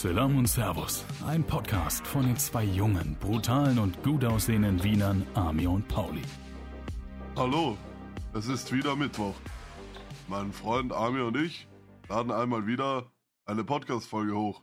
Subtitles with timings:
[0.00, 5.72] Salam und Servus, ein Podcast von den zwei jungen, brutalen und gut aussehenden Wienern Amir
[5.72, 6.22] und Pauli.
[7.34, 7.76] Hallo,
[8.32, 9.34] es ist wieder Mittwoch.
[10.28, 11.66] Mein Freund Amir und ich
[12.08, 13.10] laden einmal wieder
[13.44, 14.62] eine Podcast-Folge hoch.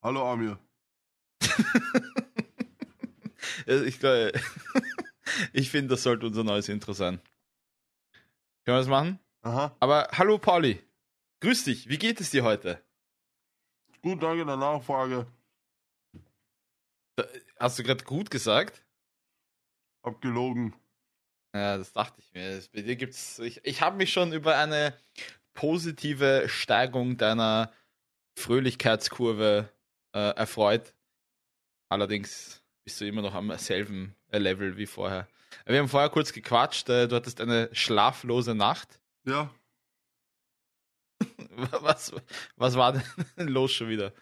[0.00, 0.60] Hallo Amir.
[3.66, 4.30] ich glaube,
[5.52, 7.20] ich finde, das sollte unser neues Intro sein.
[8.64, 9.18] Können wir das machen?
[9.42, 9.76] Aha.
[9.80, 10.80] Aber hallo Pauli,
[11.40, 12.80] grüß dich, wie geht es dir heute?
[14.02, 15.26] Gut, danke der Nachfrage.
[17.58, 18.84] Hast du gerade gut gesagt?
[20.02, 20.74] Abgelogen.
[21.54, 22.62] Ja, das dachte ich mir.
[22.72, 23.38] Bei dir gibt's.
[23.40, 24.96] Ich, ich habe mich schon über eine
[25.54, 27.72] positive Steigung deiner
[28.38, 29.68] Fröhlichkeitskurve
[30.14, 30.94] äh, erfreut.
[31.88, 35.26] Allerdings bist du immer noch am selben Level wie vorher.
[35.66, 36.88] Wir haben vorher kurz gequatscht.
[36.88, 39.00] Äh, du hattest eine schlaflose Nacht.
[39.24, 39.50] Ja.
[41.80, 42.12] Was,
[42.56, 43.02] was war denn
[43.48, 44.12] los schon wieder?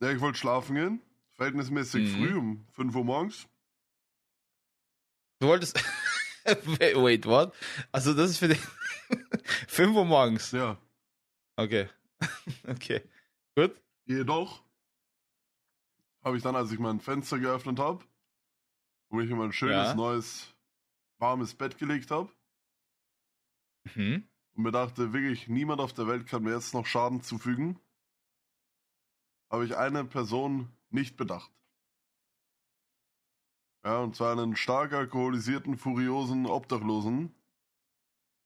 [0.00, 1.02] Ja, ich wollte schlafen gehen.
[1.32, 2.14] Verhältnismäßig Mhm.
[2.14, 3.48] früh, um 5 Uhr morgens.
[5.40, 5.78] Du wolltest.
[6.44, 7.54] Wait, what?
[7.90, 8.60] Also, das ist für dich.
[9.68, 10.50] 5 Uhr morgens.
[10.52, 10.76] Ja.
[11.56, 11.88] Okay.
[12.66, 13.02] okay.
[13.56, 13.74] Gut.
[14.04, 14.62] Jedoch
[16.24, 18.04] habe ich dann, als ich mein Fenster geöffnet habe
[19.08, 19.94] und mich in mein schönes, Ja.
[19.94, 20.54] neues,
[21.18, 22.30] warmes Bett gelegt habe
[23.94, 24.28] Mhm.
[24.54, 27.78] Und mir dachte, wirklich, niemand auf der Welt kann mir jetzt noch Schaden zufügen,
[29.50, 31.50] habe ich eine Person nicht bedacht.
[33.84, 37.34] Ja, und zwar einen stark alkoholisierten, furiosen Obdachlosen,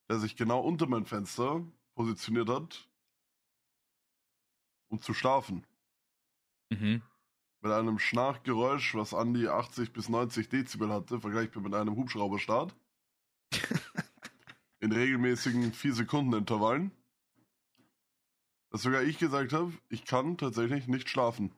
[0.08, 1.62] der sich genau unter mein Fenster
[1.94, 2.88] positioniert hat,
[4.88, 5.66] um zu schlafen.
[6.70, 7.02] Mhm.
[7.60, 12.74] Mit einem Schnarchgeräusch, was an die 80 bis 90 Dezibel hatte, vergleichbar mit einem Hubschrauberstart.
[14.80, 16.90] in regelmäßigen 4 Sekunden Intervallen.
[18.70, 21.54] Dass sogar ich gesagt habe, ich kann tatsächlich nicht schlafen.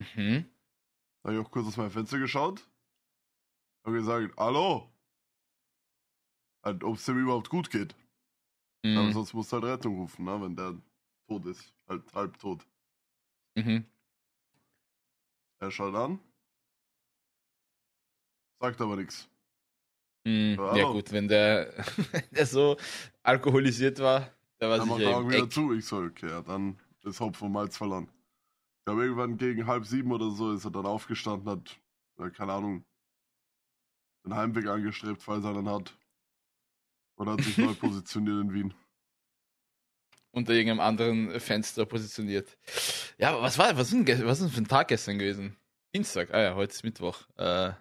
[0.00, 0.50] Mhm.
[1.22, 2.68] Da habe ich auch kurz aus meinem Fenster geschaut.
[3.84, 4.90] Habe gesagt, hallo.
[6.64, 7.94] Halt, ob es dem überhaupt gut geht.
[8.84, 9.12] Aber Mhm.
[9.12, 10.80] sonst musst du halt Rettung rufen, ne, wenn der
[11.28, 11.74] tot ist.
[11.88, 12.66] Halt halb tot.
[13.56, 13.86] Mhm.
[15.60, 16.20] Er schaut an.
[18.60, 19.28] Sagt aber nichts.
[20.24, 20.56] Mhm.
[20.58, 21.72] Ja, Ja, gut, wenn der,
[22.32, 22.76] der so
[23.22, 24.30] alkoholisiert war,
[24.60, 25.52] der war Dann sicher er im wieder Eck.
[25.52, 25.72] zu.
[25.74, 28.08] Ich so, okay, ja, dann ist Hopfen und Malz verloren.
[28.80, 32.84] Ich glaube, irgendwann gegen halb sieben oder so ist er dann aufgestanden, hat, keine Ahnung,
[34.24, 35.94] den Heimweg angestrebt, falls er einen hat.
[37.16, 38.74] Oder hat sich neu positioniert in Wien.
[40.32, 42.56] unter irgendeinem anderen Fenster positioniert.
[43.18, 45.56] Ja, aber was war, was ist denn, was ist denn für ein Tag gestern gewesen?
[45.94, 47.22] Dienstag, ah ja, heute ist Mittwoch.
[47.36, 47.72] Äh,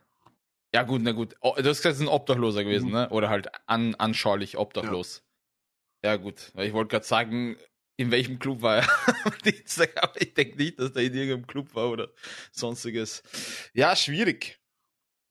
[0.74, 1.36] ja, gut, na gut.
[1.42, 2.94] Oh, du hast gesagt, es ist ein Obdachloser gewesen, Mhm.
[2.94, 3.10] ne?
[3.10, 5.24] Oder halt an, anschaulich obdachlos.
[6.04, 6.52] Ja, gut.
[6.54, 7.58] Weil ich wollte gerade sagen,
[7.98, 8.88] in welchem Club war er
[9.26, 12.10] am Dienstag, aber ich denke nicht, dass der in irgendeinem Club war oder
[12.52, 13.24] sonstiges.
[13.74, 14.60] Ja, schwierig.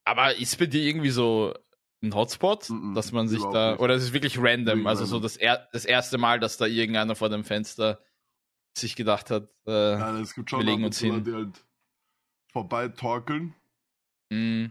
[0.04, 1.54] Aber ist bei dir irgendwie so
[2.02, 3.80] ein Hotspot, Mhm, dass man sich da, nicht.
[3.80, 7.14] oder ist es wirklich random, also so das, er, das erste Mal, dass da irgendeiner
[7.14, 8.02] vor dem Fenster
[8.76, 11.22] sich gedacht hat, äh, Ja, es gibt wir schon legen ab und uns hin.
[11.24, 11.64] die halt
[12.52, 13.54] vorbeitorkeln.
[14.30, 14.70] mh.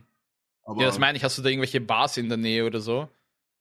[0.71, 3.09] Aber ja, das meine ich, hast du da irgendwelche Bars in der Nähe oder so?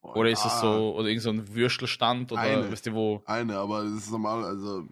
[0.00, 2.70] Boah, Oder ist es ja, so, oder irgend so ein Würstelstand oder Eine.
[2.70, 3.22] weißt du wo?
[3.26, 4.88] Eine, aber es ist normal, also.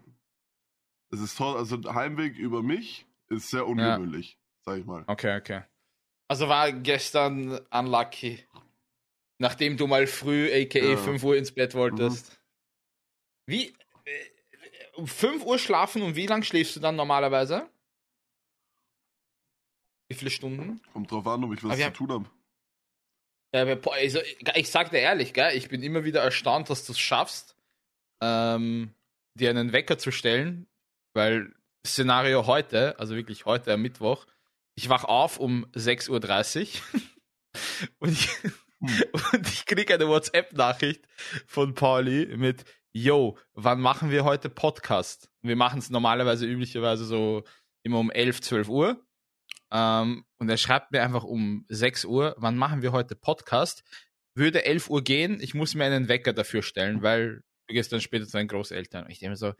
[1.11, 5.03] Es ist toll, also Heimweg über mich ist sehr ungewöhnlich, sag ich mal.
[5.07, 5.61] Okay, okay.
[6.27, 8.45] Also war gestern unlucky.
[9.39, 10.97] Nachdem du mal früh, aka Ja.
[10.97, 12.39] 5 Uhr ins Bett wolltest.
[13.47, 13.69] Wie?
[14.05, 14.11] äh,
[14.95, 17.67] Um 5 Uhr schlafen und wie lang schläfst du dann normalerweise?
[20.09, 20.81] Wie viele Stunden?
[20.91, 22.25] Kommt drauf an, ob ich was zu tun habe.
[23.53, 24.19] Ja, also,
[24.55, 27.55] ich sag dir ehrlich, gell, ich bin immer wieder erstaunt, dass du es schaffst,
[28.21, 28.93] ähm,
[29.35, 30.67] dir einen Wecker zu stellen,
[31.13, 31.53] weil
[31.85, 34.25] Szenario heute, also wirklich heute am Mittwoch,
[34.75, 37.01] ich wach auf um 6.30 Uhr
[37.99, 38.29] und ich,
[38.81, 39.03] Hm.
[39.33, 41.05] und ich krieg eine WhatsApp-Nachricht
[41.45, 45.29] von Pauli mit Yo, wann machen wir heute Podcast?
[45.41, 47.43] Wir machen es normalerweise üblicherweise so
[47.83, 49.05] immer um 11, 12 Uhr.
[49.71, 53.83] Ähm, und er schreibt mir einfach um 6 Uhr, wann machen wir heute Podcast?
[54.35, 58.01] Würde 11 Uhr gehen, ich muss mir einen Wecker dafür stellen, weil du gehst dann
[58.01, 59.05] später zu deinen Großeltern.
[59.05, 59.53] Und ich denke mir so,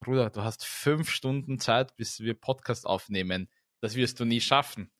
[0.00, 3.48] Bruder, du hast fünf Stunden Zeit, bis wir Podcast aufnehmen.
[3.80, 4.90] Das wirst du nie schaffen.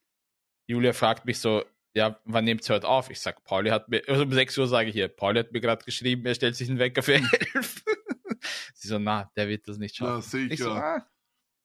[0.66, 1.64] Julia fragt mich so,
[1.94, 3.10] ja, wann nehmt ihr heute auf?
[3.10, 5.60] Ich sag, Pauli hat mir, also um 6 Uhr sage ich hier, Pauli hat mir
[5.60, 7.84] gerade geschrieben, er stellt sich einen Wecker für 11.
[8.74, 10.46] Sie so, na, der wird das nicht Na, schaffen.
[10.46, 10.96] ich, ich so, ja.
[10.96, 11.06] ah,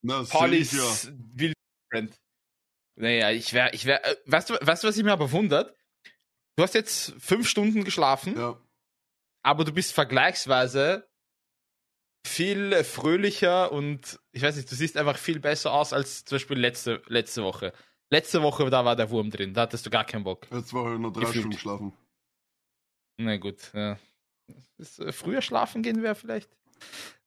[0.01, 1.53] Na, Pauli ist will
[1.91, 2.15] friend.
[2.95, 5.75] Naja, ich wäre, ich wäre, äh, weißt du, weißt du, was ich mir aber wundert?
[6.55, 8.59] Du hast jetzt fünf Stunden geschlafen, Ja,
[9.43, 11.09] aber du bist vergleichsweise
[12.25, 16.57] viel fröhlicher und ich weiß nicht, du siehst einfach viel besser aus als zum Beispiel
[16.59, 17.73] letzte, letzte Woche.
[18.11, 20.47] Letzte Woche, da war der Wurm drin, da hattest du gar keinen Bock.
[20.51, 21.35] Jetzt war ich nur drei Gefühlt.
[21.35, 21.97] Stunden geschlafen.
[23.17, 23.97] Na gut, ja.
[24.99, 26.49] Äh, früher schlafen gehen wäre vielleicht.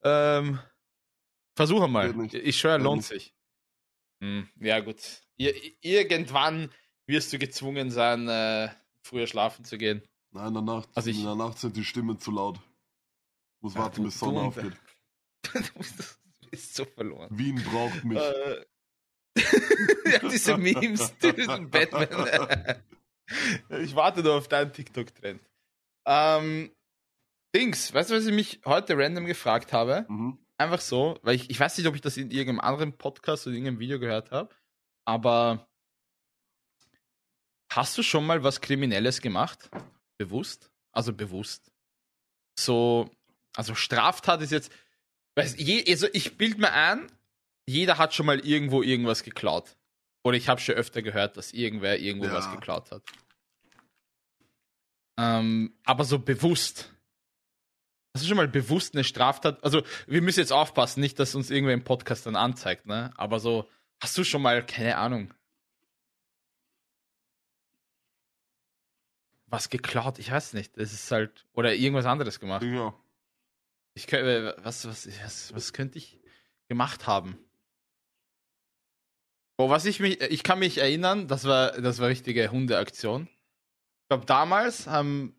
[0.02, 0.60] Ähm,
[1.56, 2.14] versuche mal.
[2.32, 3.34] Ich schwöre, lohnt sich.
[4.26, 5.00] Hm, ja, gut.
[5.36, 6.72] Ir irgendwann
[7.06, 8.68] wirst du gezwungen sein, äh,
[9.02, 10.02] früher schlafen zu gehen.
[10.32, 12.58] Nein, in der Nacht, Also ich- in der Nacht sind die Stimmen zu laut.
[13.60, 14.72] Muss Ja, warten, du- bis Sonne du- aufgeht.
[15.52, 17.28] du bist so verloren.
[17.38, 18.18] Wien braucht mich.
[18.18, 18.64] Äh,
[20.10, 22.82] ja, diese Memes, diesen Batman.
[23.82, 25.40] ich warte nur auf deinen TikTok-Trend.
[26.06, 26.72] Ähm,
[27.54, 30.04] Dings, weißt du, was ich mich heute random gefragt habe?
[30.08, 30.38] Mhm.
[30.58, 33.54] Einfach so, weil ich, ich weiß nicht, ob ich das in irgendeinem anderen Podcast oder
[33.54, 34.54] in irgendeinem Video gehört habe,
[35.06, 35.68] aber
[37.70, 39.68] hast du schon mal was Kriminelles gemacht?
[40.18, 40.70] Bewusst?
[40.92, 41.70] Also bewusst.
[42.58, 43.10] So,
[43.54, 44.72] also Straftat ist jetzt,
[45.34, 47.12] weiß, je, also ich bild mir ein,
[47.66, 49.76] jeder hat schon mal irgendwo irgendwas geklaut.
[50.24, 52.32] Oder ich habe schon öfter gehört, dass irgendwer irgendwo Ja.
[52.32, 53.02] was geklaut hat.
[55.18, 56.92] Ähm, aber so bewusst.
[58.16, 59.62] Hast du schon mal bewusst eine Straftat?
[59.62, 63.12] Also, wir müssen jetzt aufpassen, nicht, dass uns irgendwer im Podcast dann anzeigt, ne?
[63.18, 63.68] Aber so,
[64.00, 65.34] hast du schon mal, keine Ahnung,
[69.48, 70.18] was geklaut?
[70.18, 70.78] Ich weiß nicht.
[70.78, 72.62] Das ist halt, oder irgendwas anderes gemacht.
[72.62, 72.94] Ja.
[73.92, 76.18] Ich könnte, was, was, was, was könnte ich
[76.68, 77.38] gemacht haben?
[79.58, 83.28] Oh, was ich mich, ich kann mich erinnern, das war, das war richtige Hundeaktion.
[84.04, 85.36] Ich glaube, damals haben,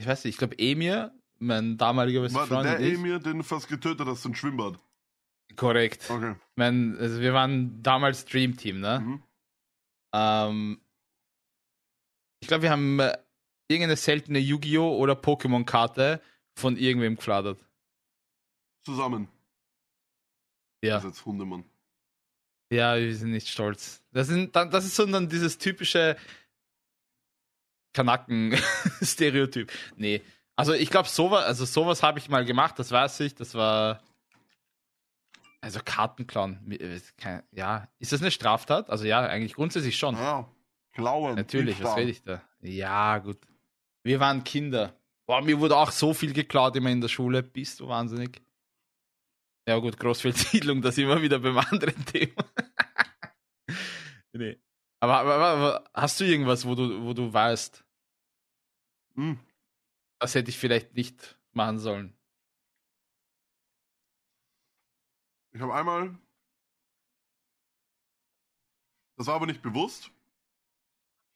[0.00, 3.68] ich weiß nicht, ich glaube, Emir, mein damaliger bester Freund der Emir, den du fast
[3.68, 4.80] getötet hast, im Schwimmbad.
[5.56, 6.08] korrekt.
[6.08, 6.36] Okay.
[6.56, 9.00] Mein, also wir waren damals Dream Team, ne?
[9.00, 9.22] Mhm.
[10.14, 10.80] Ähm,
[12.40, 13.14] ich glaube, wir haben äh,
[13.68, 14.96] irgendeine seltene Yu-Gi-Oh!
[14.96, 16.22] oder Pokémon-Karte
[16.54, 17.60] von irgendwem gefladert.
[18.86, 19.28] Zusammen.
[20.82, 20.94] Ja.
[20.94, 21.64] Das ist jetzt Hundemann.
[22.72, 24.02] Ja, wir sind nicht stolz.
[24.12, 26.16] Das, sind, das ist so dann dieses typische
[27.92, 29.70] Kanaken-Stereotyp.
[29.96, 30.22] Nee.
[30.56, 33.34] Also ich glaube, sowas, also sowas habe ich mal gemacht, das weiß ich.
[33.34, 34.02] Das war.
[35.62, 36.70] Also Kartenklauen.
[36.72, 37.00] Äh,
[37.52, 37.88] Ja.
[37.98, 38.90] Ist das eine Straftat?
[38.90, 40.16] Also ja, eigentlich grundsätzlich schon.
[40.16, 40.48] Ja.
[40.92, 41.36] Klauen.
[41.36, 42.42] Natürlich, was rede ich da?
[42.60, 43.38] Ja, gut.
[44.02, 44.94] Wir waren Kinder.
[45.26, 47.42] Boah, mir wurde auch so viel geklaut immer in der Schule.
[47.42, 48.42] Bist du wahnsinnig?
[49.68, 52.44] Ja, gut, Großfeldsiedlung, das immer wieder beim anderen Thema.
[54.32, 54.58] nee.
[55.02, 57.84] Aber, aber, aber, hast du irgendwas, wo du, wo du weißt,
[59.14, 59.38] Hm.
[60.18, 62.14] das hätte ich vielleicht nicht machen sollen?
[65.52, 66.16] Ich habe einmal.
[69.16, 70.10] Das war aber nicht bewusst.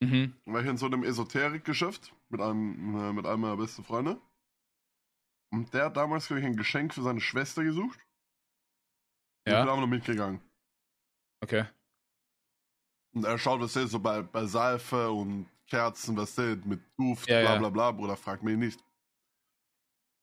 [0.01, 0.35] Mhm.
[0.45, 4.21] war ich in so einem Esoterikgeschäft mit einem, äh, mit einem meiner besten Freunde.
[5.51, 7.99] Und der hat damals, glaube ich, ein Geschenk für seine Schwester gesucht.
[7.99, 8.05] Und
[9.39, 10.41] Ich bin Ja, aber noch mitgegangen.
[11.43, 11.65] okay.
[13.15, 17.29] Und er schaut, was er so bei, bei Seife und Kerzen, was der mit Duft,
[17.29, 18.85] Ja, bla bla bla, Bruder, frag mich nicht.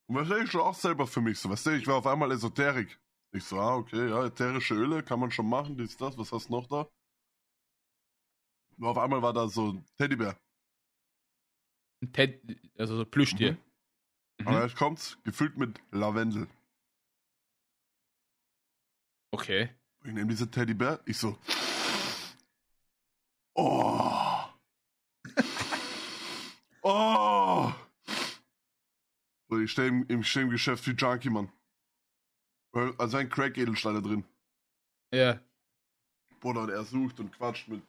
[0.08, 3.00] Und was ich schon auch selber für mich so, was ich war auf einmal Esoterik.
[3.34, 6.50] Ich so, ah, okay, ja, ätherische Öle kann man schon machen, dies, das, was hast
[6.50, 6.90] du noch da?
[8.78, 10.38] Und auf einmal war da so ein Teddybär.
[12.02, 12.42] Ein Ted,
[12.78, 13.54] also so Plüschtier.
[14.40, 14.48] Mhm.
[14.48, 16.50] Aber jetzt kommt's, gefüllt mit Lavendel.
[19.32, 19.70] Okay.
[20.04, 21.38] Ich nehme diese Teddybär, ich so.
[23.54, 24.44] Oh.
[26.84, 27.72] oh.
[29.64, 31.52] Ich stehe im, ich steh im Geschäft wie Junkie, Mann.
[32.98, 34.24] Also ein Crack-Edelsteine drin.
[35.14, 35.40] Ja.
[36.40, 37.84] Bruder, und er sucht und quatscht mit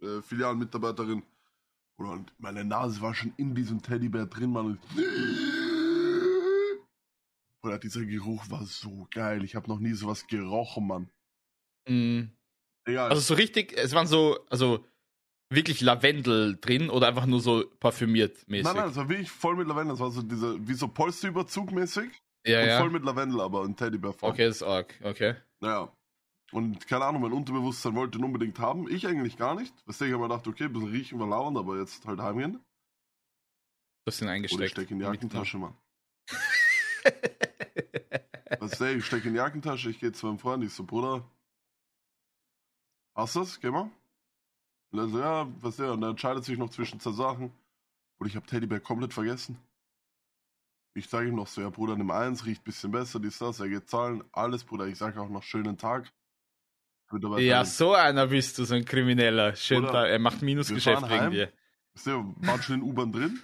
[0.00, 1.22] äh, Filialmitarbeiterin.
[1.96, 4.78] Bruder, und meine Nase war schon in diesem Teddybär drin, Mann.
[7.60, 9.44] Bruder, dieser Geruch war so geil.
[9.44, 11.10] Ich habe noch nie sowas gerochen, Mann.
[11.86, 12.32] Mhm.
[12.84, 13.10] Egal.
[13.10, 14.84] Also so richtig, es waren so, also
[15.54, 18.64] wirklich Lavendel drin oder einfach nur so parfümiert mäßig?
[18.64, 19.94] Nein, nein, es war wirklich voll mit Lavendel.
[19.94, 22.10] Es war so diese, wie so Polsterüberzug mäßig.
[22.46, 22.78] ja, und ja.
[22.78, 24.32] voll mit Lavendel, aber in Teddybär-Form.
[24.32, 24.94] Okay, das ist arg.
[25.02, 25.36] Okay.
[25.60, 25.92] Naja.
[26.52, 28.86] Und keine Ahnung, mein Unterbewusstsein wollte ihn unbedingt haben.
[28.90, 29.74] Ich eigentlich gar nicht.
[29.86, 32.52] Du, ich habe mir gedacht, okay, ein bisschen riechen wir lauern, aber jetzt halt heimgehen.
[32.52, 32.60] Du
[34.06, 34.64] hast ihn Oder eingesteckt.
[34.64, 35.04] ich stecke in die.
[35.04, 35.74] Jackentasche, Mann.
[38.60, 41.28] Du, ich stecke in die Jackentasche, ich gehe zu meinem Freund, ich so, Bruder,
[43.16, 43.60] hast du das?
[43.60, 43.90] Geh mal.
[44.92, 45.92] Und er so, ja, was der?
[45.92, 47.50] Und er entscheidet sich noch zwischen zwei Sachen.
[48.18, 49.58] Und ich habe Teddybär komplett vergessen.
[50.94, 53.68] Ich sage ihm noch so, ja Bruder, nimm eins, riecht bisschen besser, dies, das, er
[53.70, 54.86] geht zahlen, alles, Bruder.
[54.86, 56.12] Ich sage auch noch schönen Tag.
[57.38, 59.56] Ja, so einer bist du, so ein Krimineller.
[59.56, 61.52] Schön, Oder da, er macht Minusgeschäft wegen dir.
[61.94, 63.40] Weißt du, waren schon in U-Bahn drin.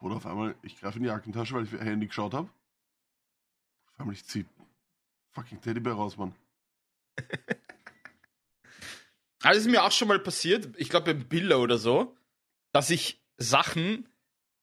[0.00, 2.48] Oder auf einmal, ich greife in die Jackentasche, weil ich Handy geschaut habe.
[3.92, 4.46] Auf einmal, ich zieh
[5.30, 6.34] fucking Teddybär raus, Mann.
[9.42, 12.16] Also ist mir auch schon mal passiert, ich glaube im Billa oder so,
[12.72, 14.08] dass ich Sachen,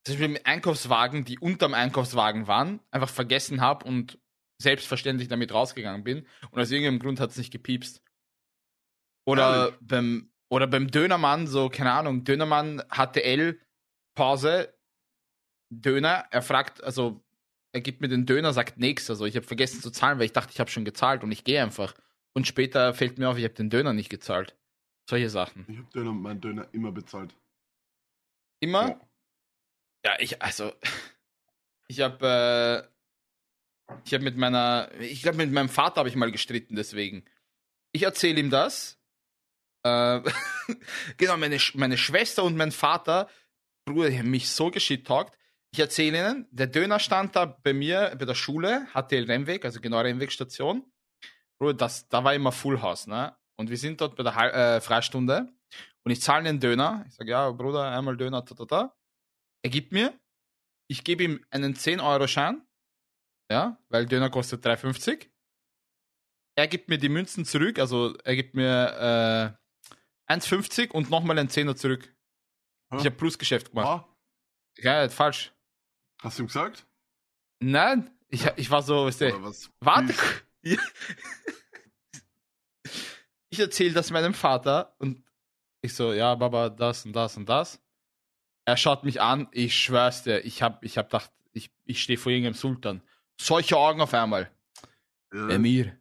[0.06, 4.18] zum Beispiel im Einkaufswagen, die unterm Einkaufswagen waren, einfach vergessen habe und
[4.62, 6.26] selbstverständlich damit rausgegangen bin.
[6.52, 8.02] Und aus irgendeinem Grund hat es nicht gepiepst.
[9.26, 9.76] Oder Ehrlich?
[9.82, 13.60] beim, oder beim Dönermann, so, keine Ahnung, Dönermann HTL,
[14.16, 14.74] Pause,
[15.70, 17.24] Döner, er fragt, also
[17.72, 19.10] er gibt mir den Döner, sagt nichts.
[19.10, 21.44] Also ich habe vergessen zu zahlen, weil ich dachte, ich habe schon gezahlt und ich
[21.44, 21.94] gehe einfach.
[22.34, 24.56] Und später fällt mir auf, ich habe den Döner nicht gezahlt.
[25.10, 25.66] Solche Sachen.
[25.68, 27.36] Ich habe Döner, meinen Döner immer bezahlt.
[28.60, 28.90] Immer?
[28.90, 29.10] Ja.
[30.06, 30.72] Ja, ich, also,
[31.88, 32.88] ich habe,
[33.90, 37.26] äh, ich habe mit meiner, ich glaube, mit meinem Vater habe ich mal gestritten, deswegen.
[37.92, 39.00] Ich erzähle ihm das.
[39.84, 40.22] Äh,
[41.18, 43.32] genau, meine, meine Schwester und mein Vater,
[43.86, 45.36] Bruder, die haben mich so geschittalkt.
[45.72, 49.82] Ich erzähle ihnen, der Döner stand da bei mir, bei der Schule, HTL Rennweg, also
[49.82, 50.86] genau Rennwegstation.
[51.58, 53.36] Bruder, das, da war immer Full House, ne?
[53.60, 55.52] Und wir sind dort bei der Hal- äh, Freistunde
[56.06, 57.04] und ich zahle den Döner.
[57.08, 58.98] Ich sage, ja, Bruder, einmal Döner, ta, ta, ta.
[59.64, 60.18] Er gibt mir,
[60.90, 62.66] ich gebe ihm einen 10-Euro-Schein,
[63.52, 65.30] ja, weil Döner kostet 3,50.
[66.58, 69.58] Er gibt mir die Münzen zurück, also er gibt mir
[70.30, 72.16] äh, 1,50 und nochmal einen Zehner zurück.
[72.92, 72.98] Hä?
[72.98, 73.88] Ich habe Plusgeschäft gemacht.
[74.06, 74.18] Ah,
[74.78, 75.54] Ja, falsch.
[76.22, 76.86] hast du ihm gesagt?
[77.62, 79.70] Nein, ich, ich war so, weißt du, was?
[79.82, 80.14] Warte.
[83.60, 85.22] Ich erzähle das meinem Vater und
[85.82, 87.82] ich so, ja, Baba, das und das und das.
[88.64, 92.18] Er schaut mich an, ich schwör's dir, ich hab, ich hab gedacht, ich, ich stehe
[92.18, 93.02] vor irgendeinem Sultan.
[93.38, 94.50] Solche Augen auf einmal.
[95.34, 95.94] Ja, Emir,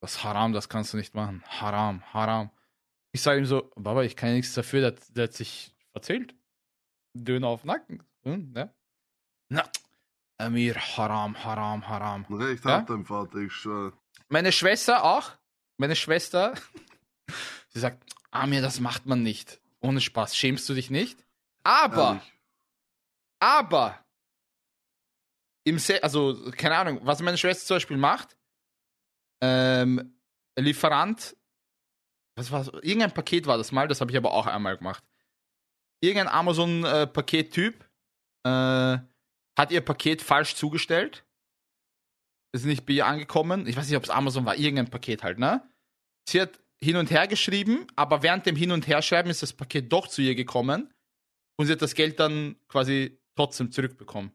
[0.00, 1.42] das Haram, das kannst du nicht machen.
[1.48, 2.50] Haram, Haram.
[3.10, 6.32] Ich sage ihm so, Baba, ich kann ja nichts dafür, der, der hat sich verzählt.
[7.12, 8.04] Döner auf Nacken.
[8.22, 8.72] Hm, ja.
[9.48, 9.64] Na,
[10.38, 12.24] Emir, Haram, Haram, Haram.
[12.30, 12.78] Recht Ja?
[12.78, 13.94] hat dein Vater, ich schwör.
[14.28, 15.32] Meine Schwester auch.
[15.78, 16.54] Meine Schwester,
[17.68, 19.60] sie sagt, Amir, das macht man nicht.
[19.80, 20.36] Ohne Spaß.
[20.36, 21.24] Schämst du dich nicht?
[21.62, 22.32] Aber, Ehrlich.
[23.40, 24.04] aber,
[25.64, 28.36] im Se also, keine Ahnung, was meine Schwester zum Beispiel macht,
[29.42, 30.16] ähm,
[30.58, 31.36] Lieferant,
[32.36, 35.04] was war irgendein Paket war das mal, das habe ich aber auch einmal gemacht.
[36.00, 37.84] Irgendein Amazon-Paket-Typ
[38.44, 38.98] äh,
[39.58, 41.25] hat ihr Paket falsch zugestellt
[42.62, 43.66] ist nicht bei ihr angekommen.
[43.66, 45.68] Ich weiß nicht, ob es Amazon war, irgendein Paket halt, ne?
[46.28, 49.92] Sie hat hin und her geschrieben, aber während dem Hin- und Herschreiben ist das Paket
[49.92, 50.92] doch zu ihr gekommen
[51.56, 54.32] und sie hat das Geld dann quasi trotzdem zurückbekommen.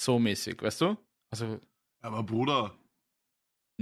[0.00, 0.96] So mäßig, weißt du?
[1.30, 1.60] Also,
[2.00, 2.74] Aber Bruder,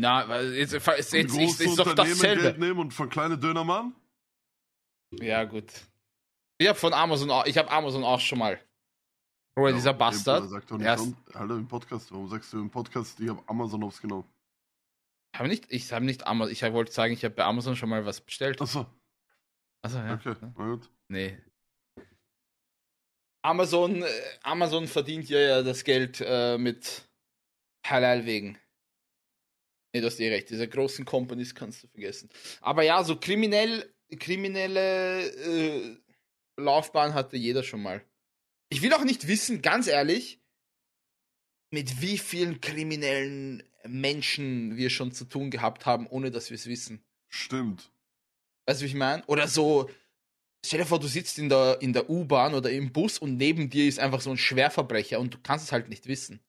[0.00, 2.42] na, jetzt, jetzt, jetzt, jetzt großen ist doch dasselbe.
[2.42, 3.96] Geld nehmen und von kleinen Dönermann?
[5.20, 5.72] Ja, gut.
[6.58, 8.60] Ich habe von Amazon auch, ich habe Amazon auch schon mal.
[9.66, 10.40] Dieser Ja, Bastard.
[10.44, 12.12] Bruder, Sag doch nicht erst- Alter, im Podcast.
[12.12, 14.24] Warum sagst du im Podcast, ich habe Amazon aufs genommen?
[15.36, 18.04] Habe nicht, ich habe nicht Amazon, ich wollte sagen, ich habe bei Amazon schon mal
[18.06, 18.60] was bestellt.
[18.62, 18.86] Achso,
[19.82, 20.14] Also ja.
[20.14, 20.90] okay, na gut.
[21.08, 21.38] Nee.
[23.42, 24.06] Amazon, äh,
[24.42, 27.08] Amazon verdient ja, ja das Geld äh, mit
[27.86, 28.58] Halal wegen.
[29.94, 30.50] Nee, du hast eh recht.
[30.50, 32.28] Diese großen Companies kannst du vergessen.
[32.60, 35.96] Aber ja, so kriminell, kriminelle äh,
[36.58, 38.04] Laufbahn hatte jeder schon mal.
[38.70, 40.40] Ich will auch nicht wissen, ganz ehrlich,
[41.70, 46.66] mit wie vielen kriminellen Menschen wir schon zu tun gehabt haben, ohne dass wir es
[46.66, 47.02] wissen.
[47.28, 47.90] Stimmt.
[48.66, 49.24] Weißt du, wie ich meine?
[49.26, 49.88] Oder so,
[50.64, 53.70] stell dir vor, du sitzt in der, in der U-Bahn oder im Bus und neben
[53.70, 56.40] dir ist einfach so ein Schwerverbrecher und du kannst es halt nicht wissen.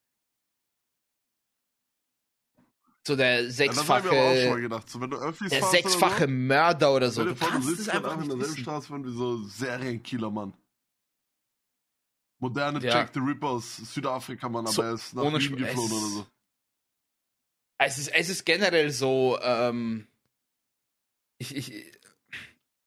[3.08, 4.90] So der Ja, sechsfache, gedacht.
[4.90, 7.22] So, du der sechsfache oder so, Mörder oder so.
[7.22, 8.58] stell Du dir vor, du kannst sitzt einfach in derselben.
[8.58, 10.54] Straße wie so Serienkiller, Mann.
[12.40, 12.92] Moderne Ja.
[13.00, 15.98] Jack the Ripper aus Südafrika, Mann, aber So, er ist nach ohne Wien geflohen es-
[15.98, 16.28] oder so.
[17.82, 20.08] Es ist, es ist generell so, ähm,
[21.38, 21.92] ich, ich,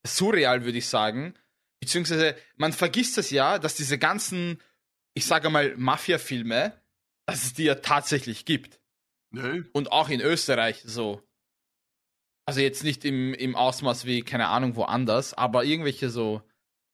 [0.07, 1.35] surreal, würde ich sagen.
[1.81, 4.61] Beziehungsweise, man vergisst es ja, dass diese ganzen,
[5.15, 6.79] ich sage mal, Mafia-Filme,
[7.27, 8.81] dass es die ja tatsächlich gibt.
[9.35, 11.23] Nee, Und auch in Österreich so.
[12.47, 16.43] Also jetzt nicht im, im Ausmaß wie, keine Ahnung, woanders, aber irgendwelche so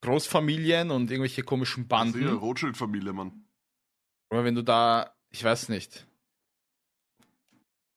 [0.02, 2.26] Großfamilien und irgendwelche komischen Banden.
[2.28, 3.48] Rothschild-Familie, Mann.
[4.30, 6.06] Oder wenn du da, ich weiß nicht.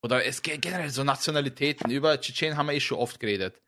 [0.03, 1.91] Oder es ge- generell so Nationalitäten.
[1.91, 3.61] Über Tschetschenen haben wir eh schon oft geredet.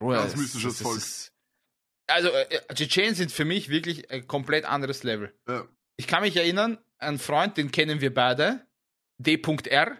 [0.00, 0.96] Bruder, Ganz es- mystisches es- es Volk.
[0.98, 1.32] ist-
[2.08, 5.32] also, äh, Tschetschenen sind für mich wirklich ein komplett anderes Level.
[5.48, 5.66] Ja.
[5.96, 8.66] Ich kann mich erinnern, ein Freund, den kennen wir beide,
[9.18, 9.96] D.R.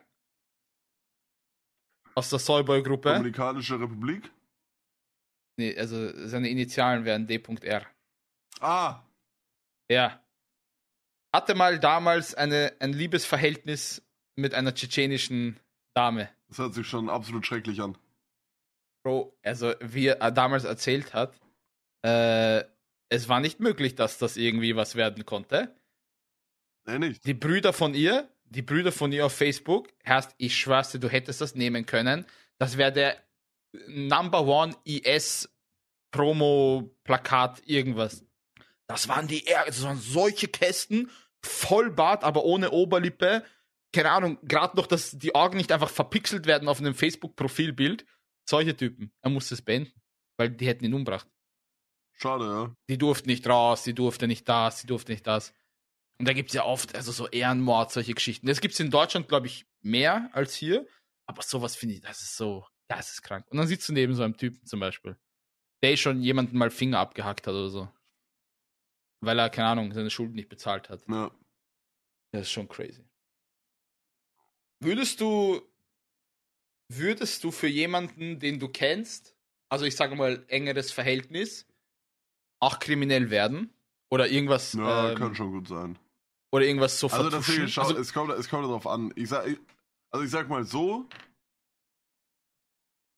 [2.16, 3.10] aus der Soyboy-Gruppe.
[3.12, 4.30] Dominikanische Republik.
[5.56, 7.86] Nee, also seine Initialen wären D.R.
[8.60, 9.02] Ah,
[9.88, 10.20] Ja.
[11.32, 14.02] Hatte mal damals eine, ein Liebesverhältnis
[14.36, 15.58] mit einer tschetschenischen
[15.94, 16.28] Dame.
[16.48, 17.98] Das hört sich schon absolut schrecklich an.
[19.04, 21.40] Bro, also wie er damals erzählt hat,
[22.02, 22.62] äh,
[23.08, 25.74] es war nicht möglich, dass das irgendwie was werden konnte.
[26.86, 27.26] Nee, nicht.
[27.26, 31.08] Die Brüder von ihr, die Brüder von ihr auf Facebook, heißt, ich schwör's dir, du
[31.08, 32.26] hättest das nehmen können.
[32.58, 33.16] Das wäre der
[33.88, 35.48] Number One IS
[36.10, 38.24] Promo Plakat irgendwas.
[38.86, 41.10] Das waren die, das waren solche Kästen,
[41.42, 43.44] Vollbart, aber ohne Oberlippe.
[43.92, 48.04] Keine Ahnung, gerade noch, dass die Augen nicht einfach verpixelt werden auf einem Facebook-Profilbild.
[48.48, 49.12] Solche Typen.
[49.22, 50.00] Er musste es beenden,
[50.36, 51.28] weil die hätten ihn umgebracht.
[52.12, 52.76] Schade, ja.
[52.88, 55.52] Die durften nicht raus, die durfte nicht das, die durfte nicht das.
[56.18, 58.46] Und da gibt es ja oft, also so Ehrenmord, solche Geschichten.
[58.46, 60.86] Das gibt es in Deutschland, glaube ich, mehr als hier.
[61.26, 63.46] Aber sowas finde ich, das ist so, das ist krank.
[63.50, 65.16] Und dann sitzt du neben so einem Typen zum Beispiel,
[65.82, 67.88] der schon jemanden mal Finger abgehackt hat oder so.
[69.20, 71.06] Weil er, keine Ahnung, seine Schulden nicht bezahlt hat.
[71.08, 71.30] ja.
[72.32, 73.04] Das ist schon crazy.
[74.80, 75.62] Würdest du,
[76.88, 79.36] würdest du für jemanden, den du kennst,
[79.68, 81.66] also ich sage mal engeres Verhältnis,
[82.60, 83.72] auch kriminell werden?
[84.10, 85.98] Oder irgendwas, Ja, ähm, kann schon gut sein.
[86.52, 89.12] oder irgendwas so Also deswegen, schau, Also, es, kommt, es kommt darauf an.
[89.16, 89.58] Ich sag, ich,
[90.10, 91.08] also ich sag mal so,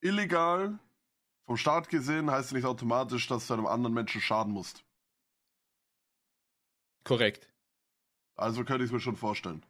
[0.06, 0.78] illegal
[1.46, 4.82] vom Staat gesehen heißt nicht automatisch, dass du einem anderen Menschen schaden musst.
[7.04, 7.48] korrekt.
[8.34, 9.64] Also könnte ich es mir schon vorstellen.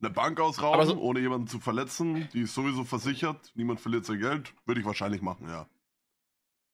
[0.00, 4.20] Eine Bank ausrauben, so- ohne jemanden zu verletzen, die ist sowieso versichert, niemand verliert sein
[4.20, 5.68] Geld, würde ich wahrscheinlich machen, ja.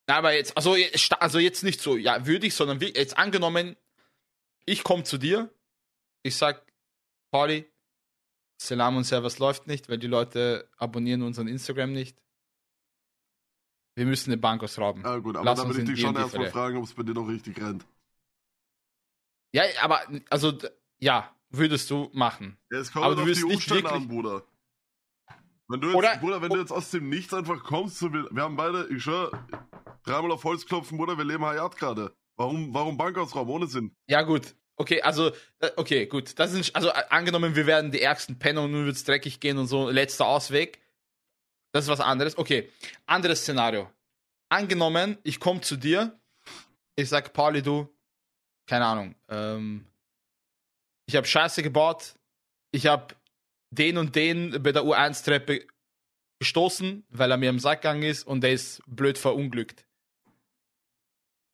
[0.07, 3.17] Na, aber jetzt, also, jetzt- also jetzt nicht so, ja, würde ich, sondern wie, jetzt
[3.19, 3.77] angenommen,
[4.67, 5.51] ich komme zu dir,
[6.23, 6.71] ich sag,
[7.31, 7.67] Pauli,
[8.61, 12.21] Salam und Servus läuft nicht, weil die Leute abonnieren unseren Instagram nicht.
[13.99, 15.03] Wir müssen eine Bank ausrauben.
[15.05, 17.03] Ja gut, aber Lass da uns würde ich dich schon erstmal fragen, ob es bei
[17.03, 17.85] dir noch richtig rennt.
[19.53, 20.57] Ja, aber, also,
[20.99, 22.57] ja, würdest du machen.
[22.71, 24.43] Ja, es kommt Aber halt du auf die Umstände wirklich- an, Bruder.
[25.69, 28.29] Wenn du jetzt, Oder- Bruder, wenn du jetzt aus dem Nichts einfach kommst, so, wir,
[28.31, 29.31] wir haben beide, ich schwör,
[30.05, 32.15] dreimal auf Holz klopfen, Bruder, wir leben Hayat gerade.
[32.37, 33.51] Warum, warum Bankausraum?
[33.51, 33.95] Ohne Sinn.
[34.07, 34.55] Ja, gut.
[34.77, 36.39] Okay, also, äh, okay, gut.
[36.39, 39.67] Das sind, also, angenommen, wir werden die ärgsten Penner und nun wird's dreckig gehen und
[39.67, 40.81] so, letzter Ausweg.
[41.79, 42.37] Das ist was anderes.
[42.37, 42.73] Okay,
[43.07, 43.89] anderes Szenario.
[44.49, 46.19] Angenommen, ich komme zu dir,
[46.97, 47.89] ich sag, Pauli, du,
[48.67, 49.87] keine Ahnung, ähm,
[51.07, 52.17] ich habe Scheiße gebaut,
[52.73, 53.15] ich habe
[53.71, 55.69] den und den bei der U1-Treppe
[56.41, 59.85] gestoßen, weil er mir im Sack gegangen ist und der ist blöd verunglückt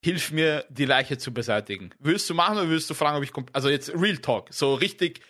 [0.03, 1.91] hilf mir, die Leiche zu beseitigen.
[1.99, 5.23] Würdest du machen oder würdest du fragen, ob ich also jetzt Real Talk, so richtig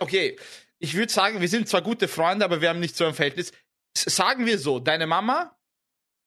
[0.00, 0.38] okay,
[0.78, 3.52] ich würde sagen, wir sind zwar gute Freunde, aber wir haben nicht so ein Verhältnis.
[3.96, 5.58] Sagen wir so, deine Mama,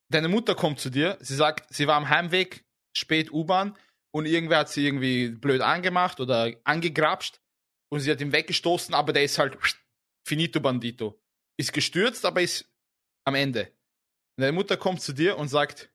[0.09, 3.77] deine Mutter kommt zu dir, sie sagt, sie war am Heimweg, spät U-Bahn
[4.13, 7.39] und irgendwer hat sie irgendwie blöd angemacht oder angegrapscht
[7.91, 9.57] und sie hat ihn weggestoßen, aber der ist halt
[10.27, 11.21] finito bandito.
[11.57, 12.69] Ist gestürzt, aber ist
[13.25, 13.67] am Ende.
[14.37, 15.91] Und deine Mutter kommt zu dir und sagt,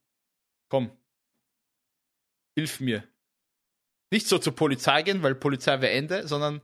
[0.70, 0.90] komm,
[2.57, 3.07] hilf mir.
[4.12, 6.62] Nicht so zur Polizei gehen, weil Polizei wäre Ende, sondern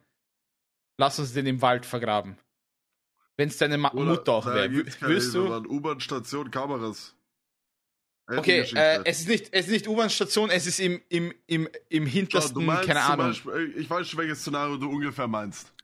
[0.99, 2.39] lass uns den im Wald vergraben.
[3.43, 5.69] Wenn es deine Ma Oder, Mutter auch wäre, Hilfe, du.
[5.69, 7.17] U-Bahn-Station, Kameras.
[8.29, 11.69] Hätte Okay, äh, es ist nicht, es ist nicht U-Bahn-Station, es ist im, im, im,
[11.89, 13.27] im hintersten, meinst keine Ahnung.
[13.27, 15.75] Beispiel, ich weiß schon, welches Szenario du ungefähr meinst.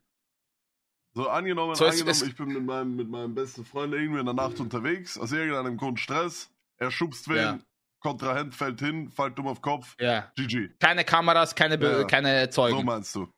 [1.15, 4.27] So, angenommen, So, angenommen es- ich bin mit meinem, mit meinem besten Freund irgendwie in
[4.27, 7.59] der Nacht unterwegs, aus irgendeinem Grund Stress, er schubst wen, Ja.
[7.99, 10.31] Kontrahent fällt hin, fällt dumm auf Kopf, Ja.
[10.37, 10.69] GG.
[10.79, 12.05] Keine Kameras, keine, Be Ja.
[12.05, 12.85] keine So Zeugen.
[12.85, 13.29] meinst du.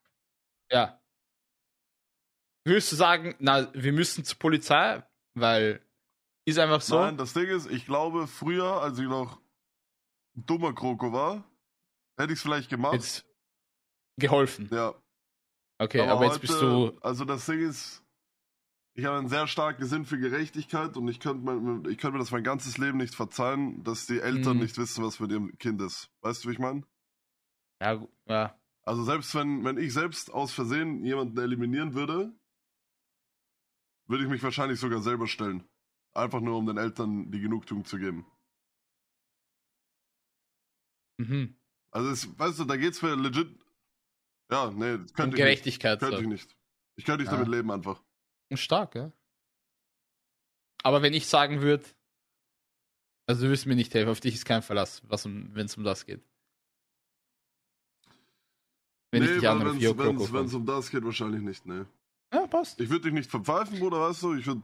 [0.70, 0.99] ja.
[2.64, 5.02] Würdest du sagen, na, wir müssen zur Polizei,
[5.34, 5.80] weil
[6.44, 6.98] ist einfach so.
[6.98, 9.40] Nein, das Ding ist, ich glaube, früher, als ich noch
[10.36, 11.44] ein dummer Kroko war,
[12.16, 12.94] hätte ich es vielleicht gemacht.
[12.94, 13.26] Jetzt
[14.18, 14.68] geholfen.
[14.72, 14.94] ja,
[15.78, 16.98] Okay, aber, jetzt bist du.
[17.00, 18.02] Also das Ding ist,
[18.94, 21.44] ich habe einen sehr starken Sinn für Gerechtigkeit und ich könnte
[21.96, 24.62] könnte mir das mein ganzes Leben nicht verzeihen, dass die Eltern Mhm.
[24.64, 26.10] nicht wissen, was mit ihrem Kind ist.
[26.20, 26.82] Weißt du, wie ich meine?
[27.80, 28.60] Ja, ja.
[28.82, 32.34] Also selbst wenn, wenn ich selbst aus Versehen jemanden eliminieren würde,
[34.10, 35.64] würde ich mich wahrscheinlich sogar selber stellen.
[36.12, 38.26] Einfach nur, um den Eltern die Genugtuung zu geben.
[41.18, 41.56] Mhm.
[41.92, 43.48] Also, es, weißt du, da geht's mir legit.
[44.50, 45.36] Ja, nee, das Um könnte ich nicht.
[45.36, 46.00] Gerechtigkeit.
[46.00, 46.22] Könnte So.
[46.22, 46.56] ich nicht.
[46.96, 47.38] Ich könnte nicht Ja.
[47.38, 48.02] damit leben einfach.
[48.54, 49.12] Stark, ja.
[50.82, 51.84] Aber wenn ich sagen würde,
[53.26, 55.84] also du wirst mir nicht helfen, auf dich ist kein Verlass, um, wenn es um
[55.84, 56.24] das geht.
[59.12, 61.84] Wenn ich dich anrufe, wenn es um das geht, wahrscheinlich nicht, nee.
[62.32, 62.80] Ja, passt.
[62.80, 64.34] Ich würde dich nicht verpfeifen, Bruder, weißt du?
[64.34, 64.62] Ich würde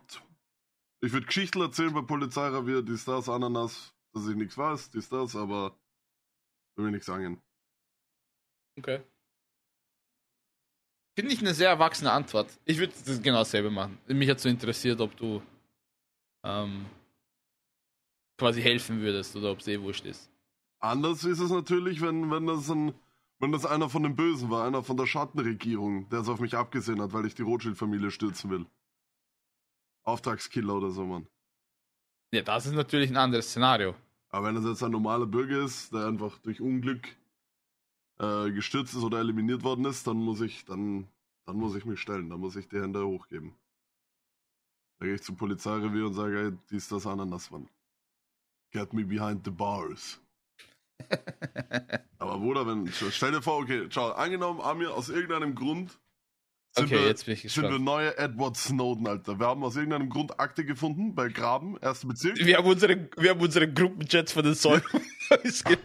[1.00, 5.36] ich würd Geschichten erzählen bei Polizeirevier, dies, das, Ananas, dass ich nichts weiß, dies, das,
[5.36, 5.76] aber
[6.76, 7.40] will mir nichts sagen.
[8.78, 9.02] Okay.
[11.18, 12.50] Finde ich eine sehr erwachsene Antwort.
[12.64, 13.98] Ich würde das genau dasselbe machen.
[14.06, 15.42] Mich hat so interessiert, ob du
[16.44, 16.86] ähm,
[18.38, 20.30] quasi helfen würdest oder ob es eh wurscht ist.
[20.78, 22.94] Anders ist es natürlich, wenn, wenn das ein,
[23.38, 26.56] wenn das einer von den Bösen war, einer von der Schattenregierung, der es auf mich
[26.56, 28.66] abgesehen hat, weil ich die Rothschild-Familie stürzen will.
[30.04, 31.26] Auftragskiller oder so, Mann.
[32.32, 33.94] Ja, das ist natürlich ein anderes Szenario.
[34.30, 37.08] Aber wenn das jetzt ein normaler Bürger ist, der einfach durch Unglück
[38.18, 41.08] äh, gestürzt ist oder eliminiert worden ist, dann muss ich, dann,
[41.44, 43.54] dann muss ich mich stellen, dann muss ich die Hände hochgeben.
[44.98, 47.68] Da gehe ich zum Polizeirevier und sage, ey, dies, das, Ananas, Mann.
[48.70, 50.20] Get me behind the bars.
[52.18, 55.98] Aber Bruder, wenn, stell dir vor, okay, schau, angenommen, Amir, aus irgendeinem Grund
[56.76, 57.84] sind, Okay, wir, jetzt bin ich sind wir gespannt.
[57.84, 59.38] neue Edward Snowden, Alter.
[59.38, 62.38] Wir haben aus irgendeinem Grund Akte gefunden bei Graben, erster Bezirk.
[62.38, 64.82] Wir haben unsere, wir haben unsere Gruppenchats von den Säulen.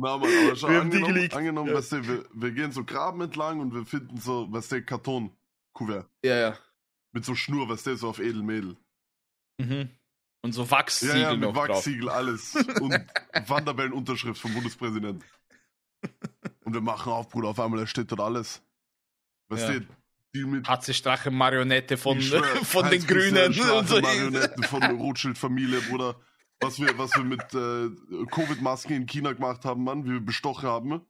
[0.00, 1.34] Na, Mann, aber schau, Wir haben die angenommen, geleakt.
[1.34, 1.76] angenommen Ja.
[1.76, 6.08] weißt du, wir, wir gehen so Graben entlang und wir finden so, weißt du, Karton-Kuvert.
[6.24, 6.58] ja, ja.
[7.12, 8.76] Mit so Schnur, weißt du, so auf Edelmädel.
[9.58, 9.88] Mhm.
[10.42, 11.68] Und so Ja, Wachssiegel ja, mit noch drauf.
[11.68, 12.54] Wachsiegel, alles.
[12.80, 12.94] Und
[13.46, 15.24] Wanderbellen-Unterschrift vom Bundespräsidenten.
[16.64, 18.62] Und wir machen auf, Bruder, auf einmal, da steht dort alles.
[19.48, 19.78] Weißt Ja.
[19.80, 19.86] du,
[20.34, 24.00] die mit HC Strache Marionette von, schwör, von den Grünen Strache, und so.
[24.00, 26.20] Marionetten von der Rothschild-Familie, Bruder.
[26.60, 30.68] Was wir, was wir mit äh, Covid-Masken in China gemacht haben, Mann, wie wir bestochen
[30.68, 31.00] haben.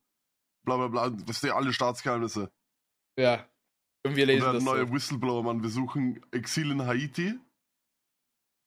[0.64, 1.26] Bla bla bla.
[1.26, 2.50] Weißt du, alle Staatsgeheimnisse.
[3.18, 3.46] Ja.
[4.04, 4.64] Und wir Und lesen dann das.
[4.64, 4.92] neue so.
[4.92, 5.62] Whistleblower, Mann.
[5.62, 7.34] Wir suchen Exil in Haiti.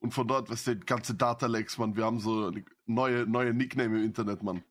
[0.02, 1.96] Und von dort, weißt du, ganze Datalex, Mann.
[1.96, 2.52] Wir haben so
[2.88, 4.64] neue, neue Nickname im Internet, Mann.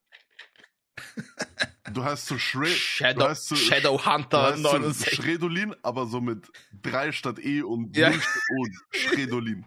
[1.93, 5.15] Du heißt so Shre du Shadow, heißt so, Shadowhunter du heißt so 69.
[5.15, 6.51] Schredolin, aber so mit
[6.83, 8.11] 3 statt E und Ja.
[8.11, 8.67] 0 statt O.
[8.91, 9.67] Schredolin.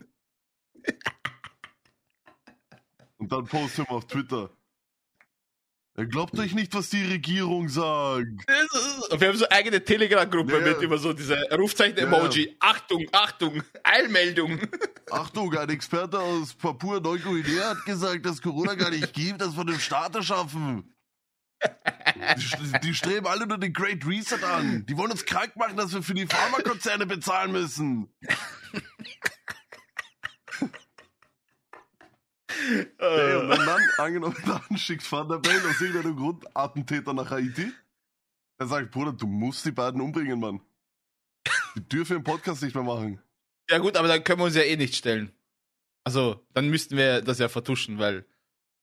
[3.17, 4.51] Und dann posten wir auf Twitter.
[5.95, 8.25] Glaubt euch nicht, was die Regierung sagt.
[8.47, 10.73] Wir haben so eine eigene Telegram-Gruppe Ja, ja.
[10.73, 12.55] mit immer so diese Rufzeichen-Emoji.
[12.59, 14.59] Achtung, Achtung, Eilmeldung.
[15.11, 19.79] Achtung, ein Experte aus Papua-Neuguinea hat gesagt, dass Corona gar nicht gibt, das von dem
[19.79, 20.89] Staat erschaffen.
[22.37, 24.85] Die, die streben alle nur den Great Reset an.
[24.87, 28.09] Die wollen uns krank machen, dass wir für die Pharmakonzerne bezahlen müssen.
[32.97, 37.29] Ey, und wenn dann, angenommen, dann schickt Van der Bellen aus irgendeinem Grund Attentäter nach
[37.31, 37.71] Haiti.
[38.57, 40.61] Er sagt, Bruder, du musst die beiden umbringen, Mann.
[41.75, 43.21] Die dürfen den Podcast nicht mehr machen.
[43.69, 45.31] Ja gut, aber dann können wir uns ja eh nicht stellen.
[46.03, 48.25] Also, dann müssten wir das ja vertuschen, weil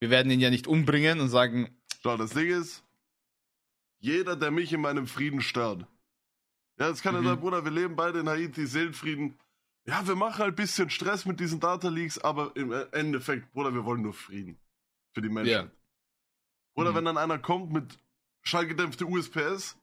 [0.01, 2.83] wir werden ihn ja nicht umbringen und sagen, Schau, das Ding ist,
[3.99, 5.87] jeder, der mich in meinem Frieden stört.
[6.79, 7.27] Ja, jetzt kann er Mhm.
[7.27, 9.39] sagen, Bruder, wir leben beide in Haiti, Seelenfrieden.
[9.87, 13.73] Ja, wir machen halt ein bisschen Stress mit diesen Data Leaks, aber im Endeffekt, Bruder,
[13.75, 14.59] wir wollen nur Frieden.
[15.15, 15.51] Für die Menschen.
[15.53, 15.71] Ja.
[16.77, 16.97] Oder Mhm.
[16.97, 17.99] wenn dann einer kommt mit
[18.43, 19.77] schallgedämpfte USPS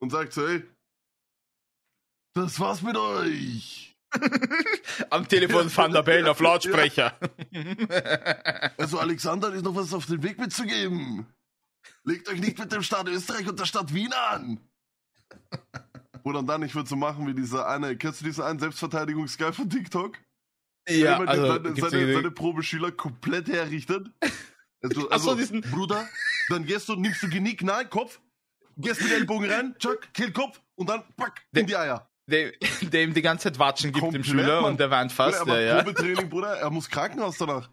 [0.00, 0.62] und sagt so, ey,
[2.34, 3.96] das war's mit euch.
[5.10, 7.18] am Telefon Van der Bellen auf Lautsprecher.
[8.76, 11.26] Also Alexander ist noch was auf den Weg mitzugeben.
[12.04, 14.60] Legt euch nicht mit dem Staat Österreich und der Stadt Wien an.
[16.24, 19.68] Oder dann, ich würde so machen wie dieser eine, kennst du diesen einen Selbstverteidigungsguy von
[19.70, 20.18] TikTok?
[20.88, 24.08] ja, Der also, seine, seine, seine Probeschüler komplett herrichtet.
[24.82, 26.08] Also, so, also diesen- Bruder,
[26.48, 28.20] dann gehst du, nimmst du Genick, nein, Kopf,
[28.76, 32.08] gehst mit Ellbogen rein, tschack, Kehlkopf und dann pack, in die Eier.
[32.26, 32.52] dem,
[32.90, 34.72] dem die ganze Zeit Watschen gibt dem Komplett, Schüler Mann.
[34.72, 35.34] und der weint fast.
[35.34, 35.82] Ja, er macht ja.
[35.82, 37.70] Probetraining, Bruder, er muss Krankenhaus danach.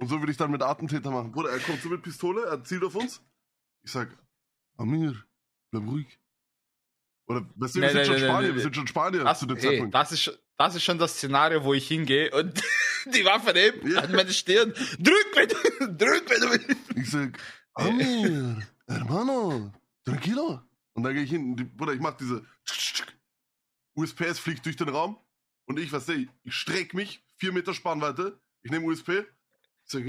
[0.00, 1.32] Und so würde ich dann mit Attentäter machen.
[1.32, 3.20] Bruder, er kommt so mit Pistole, er zielt auf uns.
[3.84, 4.16] Ich sag,
[4.76, 5.14] Amir,
[5.72, 6.18] bleib ruhig.
[7.28, 8.60] Oder, weißt du, wir Nee, sind nee, schon nee, Spanier, nee, wir nee.
[8.62, 9.94] sind schon Spanier zu dem ey, Zeitpunkt.
[9.94, 12.60] das, ist, schon- das ist schon das Szenario, wo ich hingehe und
[13.14, 14.00] die Waffe nehme Ja.
[14.00, 14.72] an meine Stirn.
[14.98, 15.54] Drück, wenn du,
[16.04, 16.76] drück, wenn du willst.
[16.96, 17.38] Ich sag,
[17.74, 19.72] Amir, hermano,
[20.04, 20.60] tranquilo.
[20.94, 22.44] Und dann gehe ich hin, die, Bruder, ich mach diese
[23.94, 25.18] USPS fliegt durch den Raum
[25.66, 29.18] und ich, was du, ich streck mich, vier Meter Spannweite, ich nehme USP,
[29.84, 30.02] ich sag,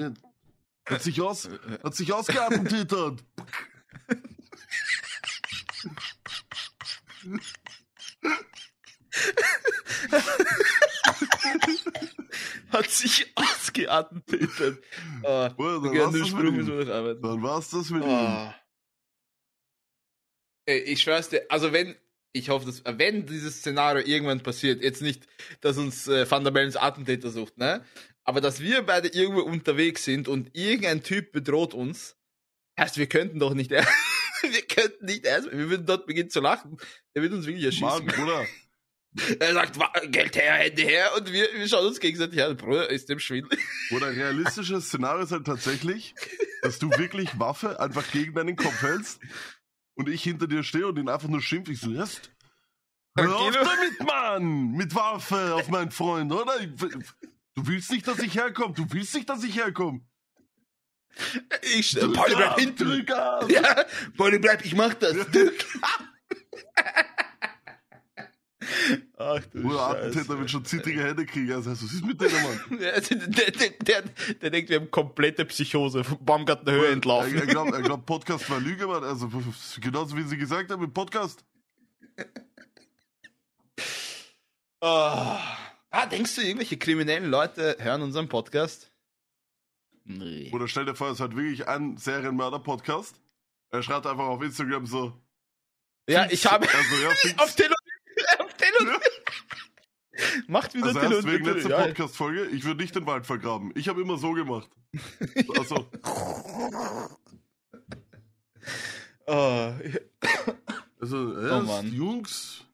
[0.85, 1.49] hat sich aus,
[1.83, 3.23] hat sich ausgeattentätert.
[12.71, 14.23] Hat sich ausgeatmet.
[15.23, 16.85] Oh, dann war's das mit ihm.
[17.21, 18.09] Dann war's das mit ihm.
[18.09, 18.53] Oh.
[20.65, 21.95] Ey, ich schwör's dir, also wenn,
[22.31, 25.27] ich hoffe, dass, wenn dieses Szenario irgendwann passiert, jetzt nicht,
[25.61, 27.83] dass uns äh, Van Attentäter sucht, ne?
[28.23, 32.17] Aber dass wir beide irgendwo unterwegs sind und irgendein Typ bedroht uns,
[32.79, 33.71] heißt, wir könnten doch nicht,
[34.51, 36.77] wir könnten nicht erst, wir würden dort beginnen zu lachen.
[37.15, 37.87] Der wird uns wirklich erschießen.
[37.87, 38.45] Mann, Bruder,
[39.39, 42.55] Er sagt, "Wa- Geld her, Hände her und wir, wir schauen uns gegenseitig an.
[42.57, 43.59] Bruder, ist dem schwindelig?
[43.91, 46.13] Oder ein realistisches Szenario ist halt tatsächlich,
[46.61, 49.19] dass du wirklich Waffe einfach gegen deinen Kopf hältst
[49.95, 51.69] und ich hinter dir stehe und ihn einfach nur schimpf.
[51.69, 52.21] Ich so, yes.
[53.17, 54.71] Hör auf damit, Mann!
[54.73, 56.53] Mit Waffe auf meinen Freund, oder?
[57.55, 58.75] Du willst nicht, dass ich herkomme.
[58.75, 60.01] Du willst nicht, dass ich herkomme.
[61.77, 63.05] Ich, Pauli, bleib ab, hinten.
[63.49, 63.85] Ja,
[64.17, 65.15] Pauli, bleib, ich mach das.
[69.17, 69.87] Ach du Bruder.
[69.87, 71.51] Attentäter wird schon zittrige Hände kriegen.
[71.51, 72.59] Also, was ist mit denen, Mann?
[72.79, 74.03] Der, der, der,
[74.41, 77.35] der, denkt, wir haben komplette Psychose von Baumgartenhöhe Er, entlaufen.
[77.35, 79.03] er er glaubt, Podcast war Lüge, Mann.
[79.03, 79.29] Also,
[79.81, 81.43] genauso wie sie gesagt haben, im Podcast.
[84.81, 85.39] Ah.
[85.89, 88.88] ah, denkst du, irgendwelche kriminellen Leute hören unseren Podcast?
[90.09, 90.49] Nee.
[90.51, 93.15] Oder stell dir vor, es hat wirklich ein Serienmörder-Podcast.
[93.69, 95.13] Er schreibt einfach auf Instagram so.
[96.09, 97.09] Ja, ich habe Also, ja,
[97.43, 97.75] auf Telo
[98.39, 98.99] auf Telo
[100.47, 101.85] Macht wieder Also Telo erst wegen letzter ja.
[101.85, 103.71] Podcast-Folge, ich würde nicht den Wald vergraben.
[103.75, 104.69] Ich habe immer so gemacht.
[105.57, 105.85] Also,
[109.31, 109.73] Oh,
[110.99, 111.93] also erst, Mann.
[111.93, 112.65] Jungs,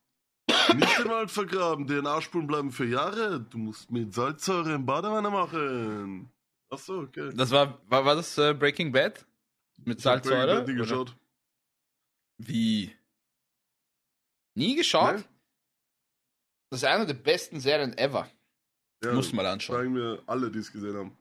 [0.48, 3.42] nicht den Wald vergraben, DNA-Spuren bleiben für Jahre.
[3.42, 6.30] Du musst mit Salzsäure im Badewanne machen.
[6.70, 7.32] Achso, okay.
[7.34, 9.26] das war, war, war das äh, Breaking Bad?
[9.84, 10.64] Mit Ich hab Salzsäure?
[10.64, 10.74] Nie oder?
[10.74, 11.16] geschaut.
[12.38, 12.96] Wie?
[14.56, 15.16] Nie geschaut?
[15.16, 15.26] Nein.
[16.70, 18.30] Das ist eine der besten Serien ever.
[19.04, 19.78] Ja, Muss mal anschauen.
[19.78, 21.18] Sagen mir alle, die es gesehen haben.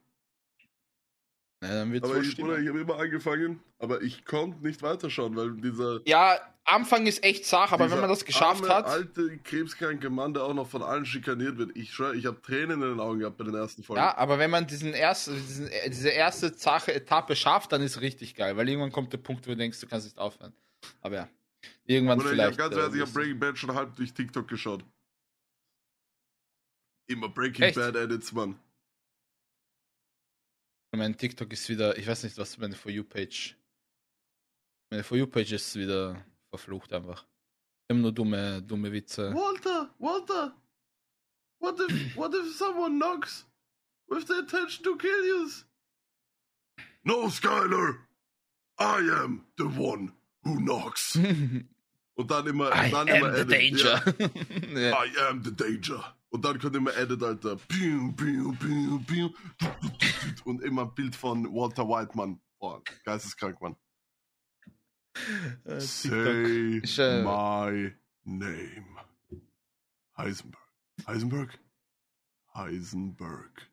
[1.65, 2.37] Ja, dann wird's Aber ich.
[2.37, 6.01] Bruder, ich habe immer angefangen, aber ich konnte nicht weiterschauen, weil dieser.
[6.05, 8.87] Ja, Anfang ist echt Sache, aber wenn man das geschafft arme, hat.
[8.87, 11.77] alte, krebskranke Mann, der auch noch von allen schikaniert wird.
[11.77, 14.03] Ich schwöre, ich habe Tränen in den Augen gehabt bei den ersten Folgen.
[14.03, 18.01] Ja, aber wenn man diesen ersten, diesen, äh, diese erste Sache, Etappe schafft, dann ist
[18.01, 20.53] richtig geil, weil irgendwann kommt der Punkt, wo du denkst, du kannst nicht aufhören.
[21.01, 21.29] Aber ja,
[21.85, 22.59] irgendwann Oder ich habe vielleicht.
[22.59, 24.85] ganz äh, ehrlich, ich habe Breaking Bad schon halb durch TikTok geschaut.
[27.07, 27.77] Immer Breaking Echt?
[27.77, 28.59] Bad Edits, Mann.
[30.97, 33.57] Mein TikTok ist wieder, ich weiß nicht, was meine For You-Page.
[34.91, 37.27] Meine For You-Page ist wieder verflucht einfach.
[37.91, 39.33] Haben nur dumme, dumme Witze.
[39.35, 40.57] Walter, Walter,
[41.61, 43.47] what if, what if someone knocks
[44.09, 45.49] with the intention to kill you?
[47.05, 47.99] No, Skyler,
[48.79, 51.17] I am the one who knocks.
[52.17, 54.15] Und dann immer, I dann am immer the Edit, danger.
[54.81, 55.05] ja.
[55.05, 56.17] I am the danger.
[56.35, 57.59] Und dann kommt immer Edit, Alter.
[60.45, 62.41] Und immer ein Bild von Walter Whiteman.
[62.59, 63.77] Boah, geisteskrank, Mann.
[65.65, 65.79] Äh.
[65.79, 67.95] Say ist, äh, my
[68.25, 68.85] name.
[70.17, 70.69] Heisenberg.
[71.07, 71.57] Heisenberg?
[72.53, 73.71] Heisenberg.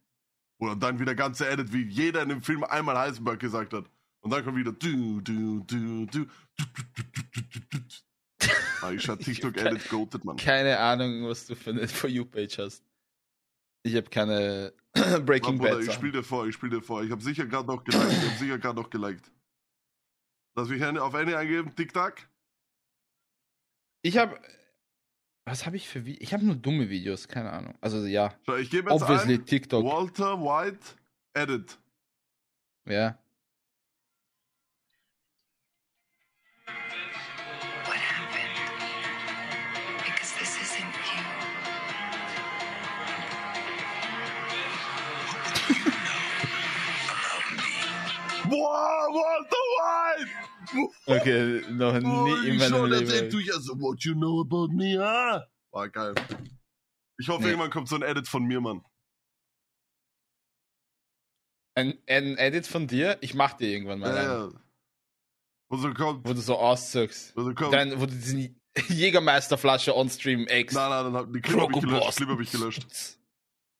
[0.59, 3.89] Oder dann wieder ganze Edit, wie jeder in dem Film einmal Heisenberg gesagt hat.
[4.19, 6.05] Und dann kommt wieder du, du, du, du.
[6.05, 8.10] du, du, du, du, du, du, du.
[8.95, 10.37] Ich hatte TikTok Edit goated, Mann.
[10.37, 12.83] Keine Ahnung, was du für eine For You-Page hast.
[13.83, 14.73] Ich habe keine
[15.25, 15.81] Breaking Bad.
[15.83, 17.03] ich spiel dir vor, ich spiel dir vor.
[17.03, 18.11] Ich habe sicher gerade noch geliked.
[18.11, 19.31] Ich habe sicher gerade noch geliked.
[20.55, 22.15] Lass mich eine- auf eine eingeben, TikTok.
[24.03, 24.39] Ich habe.
[25.45, 26.21] Was habe ich für Videos?
[26.21, 27.75] Ich habe nur dumme Videos, keine Ahnung.
[27.81, 29.83] Also ja, Schau, ich gebe jetzt obviously ein, TikTok.
[29.85, 30.95] Walter White
[31.33, 31.79] Edit.
[32.87, 33.17] Ja.
[48.51, 50.91] Boah, Walter White!
[51.07, 53.29] Okay, noch nie in ich meinem Leben.
[53.29, 55.45] du ja so, what you know about me, ah?
[55.71, 56.13] War geil.
[57.17, 57.49] Ich hoffe, Nee.
[57.49, 58.83] irgendwann kommt so ein Edit von mir, Mann.
[61.75, 64.59] Ein, ein Edit von dir, ich mach dir irgendwann mal Ja, einen, ja.
[65.69, 67.35] Wo so kommt, wo du so auszögst.
[67.35, 67.73] wo so kommt.
[67.73, 70.73] Dann, wo du diesen Jägermeisterflasche on Stream ex.
[70.73, 72.17] Nein, nein, nein, die Clip hab ich gelöscht.
[72.17, 72.85] Clip hab ich gelöscht.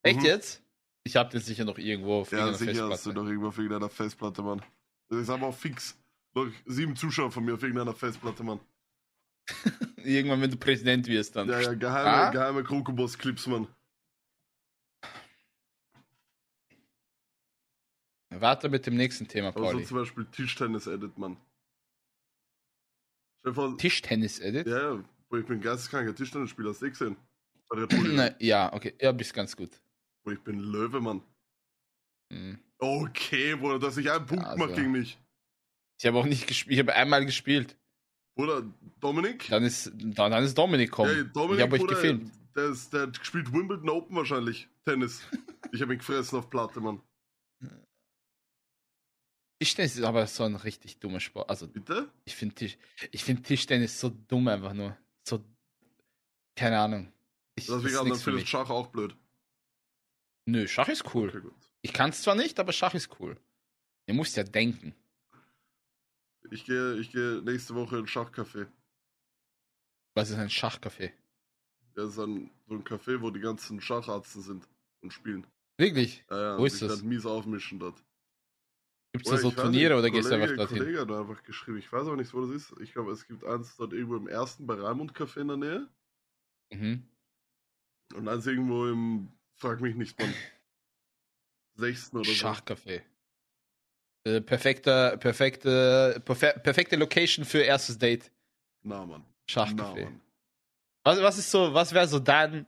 [0.03, 0.25] Echt Mhm.
[0.25, 0.63] jetzt?
[1.03, 3.57] Ich hab den sicher noch irgendwo auf Ja, irgendeiner sicher hast du doch irgendwo auf
[3.57, 4.61] irgendeiner Festplatte, Mann.
[5.09, 5.97] Das ist aber auch fix.
[6.33, 8.59] Noch sieben Zuschauer von mir auf irgendeiner Festplatte, Mann.
[9.97, 11.49] Irgendwann, wenn du Präsident wirst, dann.
[11.49, 12.29] Ja, ja, geheime, Ah?
[12.29, 13.67] geheime Krokobos-Clips, Mann.
[18.29, 19.85] Warte mit dem nächsten Thema, Aber so Pauli.
[19.85, 21.37] zum Beispiel Tischtennis-Edit, Mann.
[23.77, 24.67] Tischtennis-Edit?
[24.67, 25.03] ja, ja,
[25.37, 27.17] ich bin geisteskranker Tischtennisspieler, hast du eh gesehen?
[28.15, 28.93] Na, ja, okay.
[29.01, 29.71] Ja, bist ganz gut.
[30.23, 31.21] Boah, ich bin Löwe, Mann.
[32.31, 32.59] Hm.
[32.77, 34.57] Okay, Bruder, dass ich einen Punkt Also.
[34.57, 35.19] gemacht gegen mich.
[35.99, 36.73] Ich habe auch nicht gespielt.
[36.73, 37.77] Ich habe einmal gespielt.
[38.35, 38.63] Bruder,
[38.99, 39.47] Dominik?
[39.49, 41.13] Dann ist, dann, dann ist Dominik gekommen.
[41.13, 42.31] Hey, Dominik, ich habe euch gefilmt.
[42.55, 44.67] Der, ist, der hat gespielt Wimbledon Open wahrscheinlich.
[44.85, 45.21] Tennis.
[45.71, 47.01] ich habe ihn gefressen auf Platte, Mann.
[49.59, 51.47] Tischtennis ist aber so ein richtig dummer Sport.
[51.49, 52.09] Also, Bitte?
[52.25, 52.79] ich finde Tisch,
[53.11, 54.97] ich find Tischtennis so dumm einfach nur.
[55.23, 55.43] So,
[56.55, 57.13] keine Ahnung.
[57.55, 58.47] Ich, Das ist nichts für das.
[58.47, 59.15] Schach auch blöd.
[60.45, 61.29] Nö, Schach ist cool.
[61.29, 61.55] Okay.
[61.81, 63.37] Ich kann es zwar nicht, aber Schach ist cool.
[64.07, 64.95] Ihr müsst ja denken.
[66.49, 68.67] Ich gehe ich gehe nächste Woche in ein Schachcafé.
[70.15, 71.11] Was ist ein Schachcafé?
[71.93, 74.67] Das ist ein, so ein Café, wo die ganzen Schacharzte sind
[75.01, 75.45] und spielen.
[75.77, 76.25] Wirklich?
[76.29, 76.99] Ja, ja, Wo ist das?
[76.99, 78.03] dann mies aufmischen dort.
[79.13, 80.77] Gibt es da so Turniere oder gehst du einfach dorthin?
[80.77, 81.77] Kollege hat da einfach geschrieben.
[81.77, 82.73] Ich weiß aber nicht, wo das ist.
[82.79, 85.89] Ich glaube, es gibt eins dort irgendwo im ersten bei Raimund Café in der Nähe.
[86.71, 87.03] Mhm.
[88.15, 90.33] Und eins irgendwo im, frag mich nicht, wann.
[91.75, 93.01] Sechsten oder Schachcafé.
[94.23, 98.25] Äh, perfekter, perfekte, perfe perfekte Location für erstes Date.
[98.25, 98.29] so.
[98.83, 99.23] Na, Mann.
[99.47, 99.75] Schachcafé.
[99.75, 100.21] Na, Mann.
[101.03, 102.65] Was, was ist so, was wäre so dein,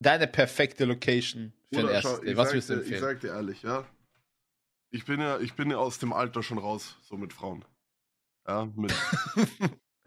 [0.00, 2.30] deine perfekte Location für ein Bruder, erstes schau, Date?
[2.30, 3.02] ich, Was würdest du dir, ich empfehlen?
[3.02, 3.86] sag dir ehrlich, ja.
[4.90, 7.64] Ich bin ja, ich bin ja aus dem Alter schon raus, so mit Frauen.
[8.46, 8.94] Ja, mit,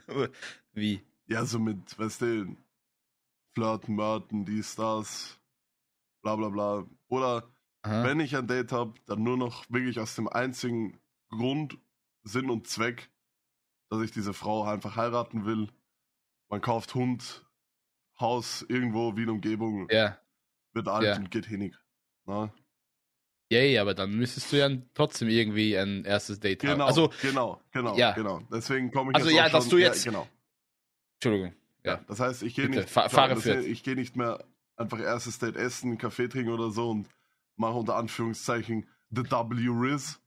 [0.73, 1.01] Wie?
[1.27, 2.55] ja, so mit, weißt du,
[3.53, 5.38] Flirten, Mörten, dies, das,
[6.21, 6.85] bla bla bla.
[7.07, 7.49] Oder
[7.81, 8.03] Aha.
[8.03, 11.77] wenn ich ein Date habe, dann nur noch wirklich aus dem einzigen Grund,
[12.23, 13.09] Sinn und Zweck,
[13.89, 15.69] dass ich diese Frau einfach heiraten will.
[16.49, 17.45] Man kauft Hund,
[18.19, 20.17] Haus irgendwo, wie in Umgebung, Ja.
[20.73, 21.15] wird alt ja.
[21.15, 21.75] und geht hinig.
[22.25, 22.53] Na?
[23.51, 26.73] Yay, aber dann müsstest du ja trotzdem irgendwie ein erstes Date haben.
[26.73, 28.11] Genau, Also, genau, genau, ja.
[28.11, 28.41] genau.
[28.51, 30.27] Deswegen komme ich Also jetzt ja, auch dass schon, du jetzt- Ja, genau.
[31.15, 31.53] Entschuldigung.
[31.83, 31.93] Ja.
[31.93, 32.01] Ja.
[32.07, 34.43] Das heißt, ich gehe nicht, fa- fahre heißt, ich gehe nicht mehr
[34.79, 37.07] einfach erstes Date essen, Kaffee trinken oder so und
[37.57, 40.19] mache unter Anführungszeichen the W Riz.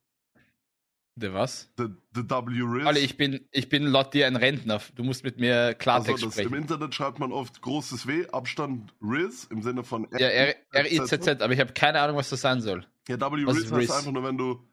[1.15, 1.71] Der was?
[1.77, 2.87] The, the W Riz.
[2.87, 4.81] Olli, ich bin, ich bin laut dir ein Rentner.
[4.95, 6.55] Du musst mit mir also Klartext Im sprechen.
[6.55, 11.53] Internet schreibt man oft großes W, Abstand Riz im Sinne von Ja, R- R-I-Z-Z, aber
[11.53, 12.87] ich habe keine Ahnung, was das sein soll.
[13.09, 14.67] Ja, W Was Riz ist heißt einfach nur, wenn du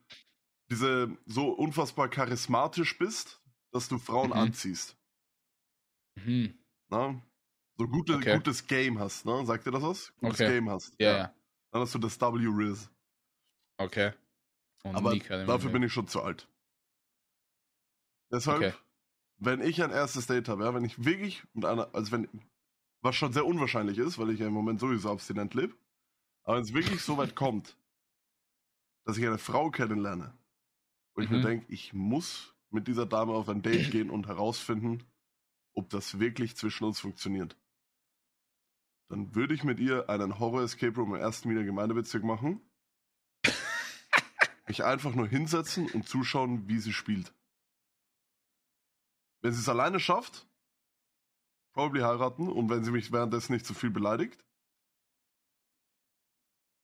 [0.70, 4.36] diese so unfassbar charismatisch bist, dass du Frauen Mhm.
[4.36, 4.96] anziehst.
[6.16, 6.54] Mhm.
[6.88, 7.20] Na?
[7.80, 8.34] So gute, Okay.
[8.34, 9.42] gutes Game hast, ne?
[9.46, 10.12] Sagt dir das was?
[10.18, 10.50] Gutes Okay.
[10.50, 11.00] Game hast.
[11.00, 11.34] Ja, ja.
[11.72, 12.90] Dann hast du das W Riz.
[13.78, 14.12] Okay.
[14.84, 16.46] Und Aber dafür bin ich schon zu alt.
[18.30, 18.74] Deshalb, Okay.
[19.38, 22.28] wenn ich ein erstes Date habe, ja, wenn ich wirklich mit einer, also wenn,
[23.00, 25.72] was schon sehr unwahrscheinlich ist, weil ich ja im Moment sowieso abstinent lebe,
[26.44, 27.78] aber wenn es wirklich so weit kommt,
[29.06, 30.34] dass ich eine Frau kennenlerne,
[31.14, 31.44] wo ich mir Mhm.
[31.46, 35.02] denke, ich muss mit dieser Dame auf ein Date gehen und herausfinden,
[35.72, 37.56] ob das wirklich zwischen uns funktioniert.
[39.10, 42.60] Dann würde ich mit ihr einen Horror-Escape Room im ersten Wiener Gemeindebezirk machen.
[44.68, 47.34] mich einfach nur hinsetzen und zuschauen, wie sie spielt.
[49.42, 50.46] Wenn sie es alleine schafft,
[51.72, 54.44] probably heiraten und wenn sie mich währenddessen nicht zu viel beleidigt.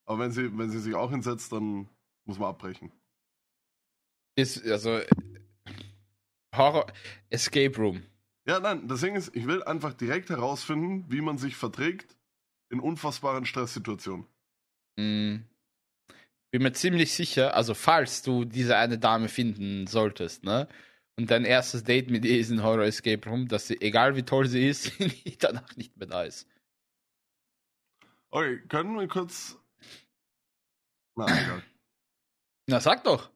[0.04, 1.88] Aber wenn sie, wenn sie sich auch hinsetzt, dann
[2.24, 2.90] muss man abbrechen.
[4.34, 5.00] Ist, also,
[6.52, 6.92] Horror,
[7.30, 8.02] Escape Room.
[8.46, 12.15] Ja, nein, das Ding ist, ich will einfach direkt herausfinden, wie man sich verträgt
[12.70, 14.26] in unfassbaren Stresssituationen.
[14.96, 15.44] Mm.
[16.50, 20.68] Bin mir ziemlich sicher, also falls du diese eine Dame finden solltest, ne?
[21.18, 24.22] Und dein erstes Date mit ihr ist ein Horror Escape Room, dass sie, egal wie
[24.22, 24.92] toll sie ist,
[25.38, 26.46] danach nicht mehr da ist.
[28.30, 29.58] Okay, können wir kurz.
[31.14, 31.62] Na, egal.
[32.66, 33.30] Na, sag doch.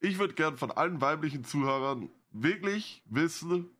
[0.00, 3.70] Ich würde gern von allen weiblichen Zuhörern wirklich wissen,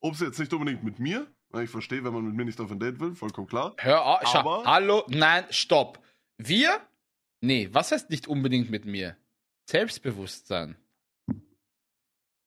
[0.00, 2.70] ob sie jetzt nicht unbedingt mit mir, ich verstehe, wenn man mit mir nicht auf
[2.70, 3.74] ein Date will, vollkommen klar.
[3.78, 6.02] Hör auf, schau, Aber- hallo, nein, stopp.
[6.38, 6.80] Wir?
[7.40, 9.16] Nee, was heißt nicht unbedingt mit mir?
[9.68, 10.76] Selbstbewusstsein.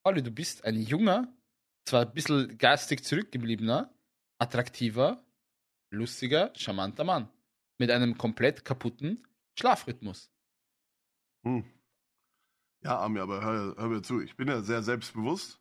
[0.04, 1.28] Olli, du bist ein junger,
[1.86, 3.92] zwar ein bisschen geistig zurückgebliebener,
[4.38, 5.24] attraktiver,
[5.90, 7.28] lustiger, charmanter Mann.
[7.78, 9.26] Mit einem komplett kaputten
[9.58, 10.30] Schlafrhythmus.
[11.44, 11.64] Hm.
[12.82, 15.58] Ja, Ami, aber hör, hör mir zu, ich bin ja sehr selbstbewusst.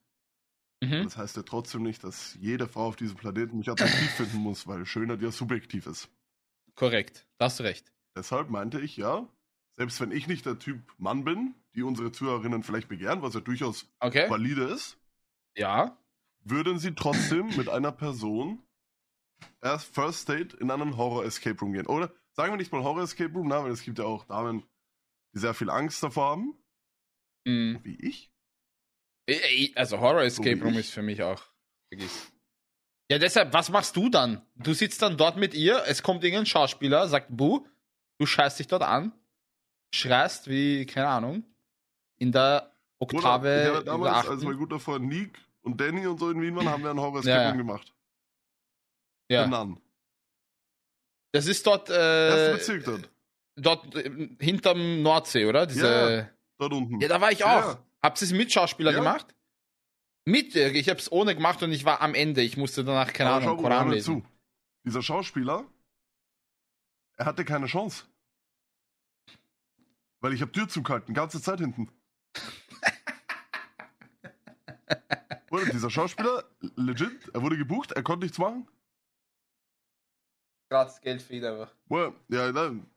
[0.90, 1.04] Mhm.
[1.04, 4.68] Das heißt ja trotzdem nicht, dass jede Frau auf diesem Planeten mich attraktiv finden muss,
[4.68, 6.10] weil Schönheit ja subjektiv ist.
[6.76, 7.92] Korrekt, da hast du recht.
[8.16, 9.28] Deshalb meinte ich ja,
[9.76, 13.40] selbst wenn ich nicht der Typ Mann bin, die unsere Zuhörerinnen vielleicht begehren, was ja
[13.40, 14.30] durchaus Okay?
[14.30, 14.98] valide ist,
[15.56, 15.98] Ja.
[16.42, 18.62] würden sie trotzdem mit einer Person
[19.62, 21.88] erst First Date in einen Horror-Escape Room gehen.
[21.88, 24.64] Oder sagen wir nicht mal Horror-Escape Room, na, weil es gibt ja auch Damen,
[25.34, 26.58] die sehr viel Angst davor haben,
[27.46, 27.80] Mhm.
[27.84, 28.32] wie ich.
[29.28, 29.34] Äh,
[29.66, 31.42] äh, Also Horror Escape Room ist für mich auch.
[31.90, 32.32] Vergiss.
[33.12, 34.42] Ja, deshalb, was machst du dann?
[34.56, 37.66] Du sitzt dann dort mit ihr, es kommt irgendein Schauspieler, sagt Buh,
[38.18, 39.12] du scheißt dich dort an,
[39.94, 41.44] schreist wie, keine Ahnung,
[42.18, 43.48] in der Oder, Oktave.
[43.50, 46.42] ich habe in der damals, als mein guter Freund Nick und Danny und so in
[46.42, 47.50] Wien waren, haben wir einen Horror-Escape Ja, ja.
[47.50, 47.94] Room gemacht.
[49.30, 49.44] ja.
[49.44, 49.80] Benannt.
[51.34, 53.10] Das ist dort, Erster äh, Bezirk dort.
[53.56, 55.66] dort äh, hinterm Nordsee, oder?
[55.66, 57.00] Diese, Dort unten.
[57.02, 57.08] ja.
[57.08, 57.48] da war ich auch.
[57.76, 57.84] Ja.
[58.04, 58.98] Habt ihr es mit Schauspieler Ja.
[59.00, 59.34] gemacht?
[60.26, 62.42] Mit, äh, ich hab's ohne gemacht und ich war am Ende.
[62.42, 64.22] Ich musste danach, keine Aber Ahnung, Koran lesen.
[64.22, 64.28] zu.
[64.86, 65.66] Dieser Schauspieler,
[67.18, 68.06] er hatte keine Chance.
[70.20, 71.90] Weil ich habe Tür zugehalten, ganze Zeit hinten.
[75.48, 76.44] Bruder, dieser Schauspieler,
[76.76, 78.68] legit, er wurde gebucht, er konnte nichts machen.
[80.70, 81.74] Gratis Geld für ihn einfach.
[81.86, 82.90] Bruder, ja, dann.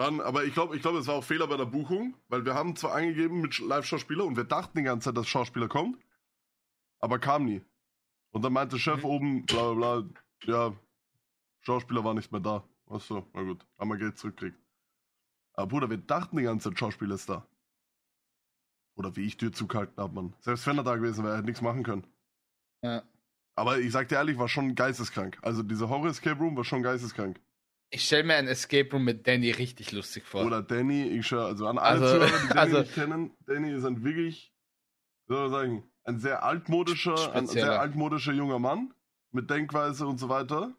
[0.00, 2.54] Dann, aber ich glaube, ich glaube, es war auch Fehler bei der Buchung, weil wir
[2.54, 5.98] haben zwar angegeben mit Live-Schauspieler und wir dachten die ganze Zeit, dass Schauspieler kommt,
[7.00, 7.62] aber kam nie.
[8.30, 9.04] Und dann meinte der Chef Mhm.
[9.04, 10.10] oben, bla bla bla,
[10.46, 10.76] ja,
[11.60, 12.64] Schauspieler war nicht mehr da.
[12.86, 14.58] Achso, na gut, haben wir Geld zurückgekriegt.
[15.52, 17.46] Aber Bruder, wir dachten die ganze Zeit, Schauspieler ist da.
[18.96, 20.34] Oder wie ich Tür zugehalten habe, man.
[20.40, 22.06] Selbst wenn er da gewesen wäre, hätte nichts machen können.
[22.82, 23.02] Ja.
[23.54, 25.38] Aber ich sag dir ehrlich, war schon geisteskrank.
[25.42, 27.38] Also dieser Horror-Escape Room war schon geisteskrank.
[27.92, 30.44] Ich stell mir ein Escape Room mit Danny richtig lustig vor.
[30.44, 33.72] Oder Danny, ich schwör, also an alle Also- Zuhörer, die Danny also- nicht kennen, Danny
[33.72, 34.52] ist ein wirklich,
[35.26, 38.94] soll man sagen, ein sehr altmodischer, ein sehr altmodischer junger Mann
[39.32, 40.72] mit Denkweise und so weiter.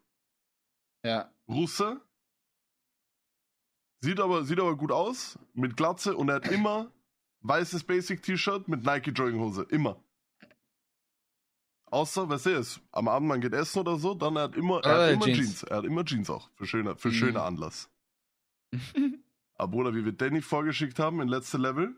[1.04, 1.30] Ja.
[1.48, 2.00] Russe.
[4.00, 6.90] Sieht aber, sieht aber gut aus, mit Glatze und er hat immer
[7.40, 9.62] weißes Basic-T-Shirt mit Nike-Jogginghose.
[9.70, 10.02] Immer.
[11.92, 14.82] Außer, weißt du, es am Abend man geht essen oder so, dann er hat immer,
[14.82, 15.38] er Ah, hat immer Jeans.
[15.38, 15.62] Jeans.
[15.64, 16.48] Er hat immer Jeans auch.
[16.54, 17.12] Für schöner, für Mhm.
[17.12, 17.90] schöner Anlass.
[19.56, 21.94] Aber Bruder, wie wir Danny vorgeschickt haben in letzte Level,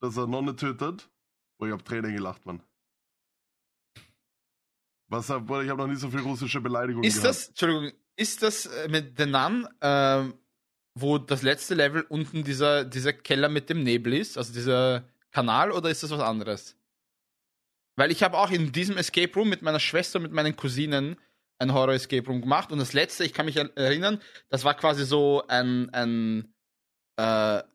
[0.00, 1.08] dass er Nonne tötet,
[1.58, 2.62] boah, ich hab Tränen gelacht, Mann.
[5.08, 7.30] Was, Bruder, ich habe noch nie so viel russische Beleidigungen Ist gehört.
[7.30, 10.34] das, Entschuldigung, ist das äh, mit The Nun, ähm,
[10.94, 15.72] wo das letzte Level unten dieser, dieser Keller mit dem Nebel ist, also dieser Kanal,
[15.72, 16.76] oder ist das was anderes?
[17.96, 21.16] Weil ich habe auch in diesem Escape Room mit meiner Schwester, mit meinen Cousinen
[21.58, 25.04] ein Horror-Escape Room gemacht und das letzte, ich kann mich er- erinnern, das war quasi
[25.04, 26.52] so ein, ein
[27.16, 27.22] äh,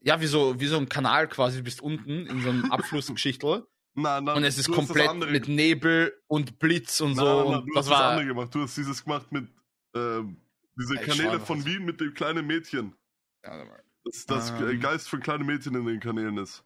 [0.02, 3.66] ja, wie so, wie so ein Kanal quasi, du bist unten in so einem Abflussgeschichtel
[3.96, 7.26] Nein, nein, und es ist das komplett mit Nebel und Blitz und Nein, so.
[7.26, 8.56] nein, nein, und du das hast das war, andere gemacht.
[8.56, 9.48] Du hast dieses gemacht mit
[9.96, 10.38] ähm,
[10.78, 12.96] diese Ich Kanäle von Wien mit dem kleinen Mädchen.
[13.44, 13.84] Warte mal.
[14.06, 14.80] Das, das Ähm.
[14.80, 16.64] Geist von kleinen Mädchen in den Kanälen ist.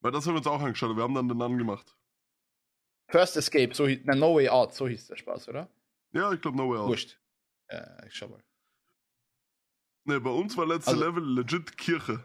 [0.00, 0.94] Weil das haben wir uns auch angeschaut.
[0.96, 1.96] Wir haben dann den angemacht.
[3.10, 5.68] First Escape, so hieß, nein, No Way Out, so hieß der Spaß, oder?
[6.12, 6.88] Ja, ich glaube, no way out.
[6.88, 7.18] Wurscht.
[7.68, 8.42] Äh, ich schau mal.
[10.04, 12.24] Ne, bei uns war letzte Also- Level legit Kirche.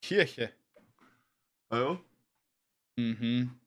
[0.00, 0.52] Kirche.
[1.68, 2.00] Ah, ja?
[2.96, 3.58] Mhm.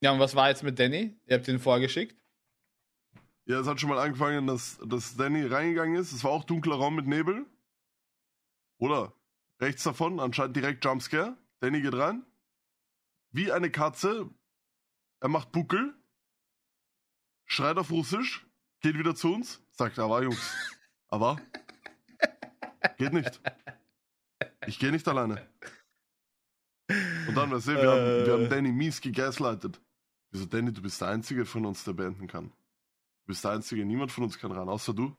[0.00, 1.16] Ja, und was war jetzt mit Danny?
[1.26, 2.16] Ihr habt ihn vorgeschickt?
[3.46, 6.12] Ja, es hat schon mal angefangen, dass, dass Danny reingegangen ist.
[6.12, 7.46] Es war auch dunkler Raum mit Nebel.
[8.78, 9.12] Oder?
[9.60, 11.36] Rechts davon, anscheinend direkt Jumpscare.
[11.60, 12.24] Danny geht rein.
[13.30, 14.30] Wie eine Katze.
[15.20, 15.94] Er macht Buckel.
[17.46, 18.46] Schreit auf Russisch.
[18.80, 19.62] Geht wieder zu uns.
[19.70, 20.54] Sagt, aber Jungs.
[21.08, 21.40] Aber.
[22.98, 23.40] Geht nicht.
[24.66, 25.48] Ich gehe nicht alleine.
[26.88, 29.80] Und dann, weißt du, wir, haben, wir haben Danny mies gegaslightet.
[30.30, 32.50] Wieso, Danny, du bist der Einzige von uns, der beenden kann.
[32.50, 35.16] Du bist der Einzige, niemand von uns kann ran, außer du.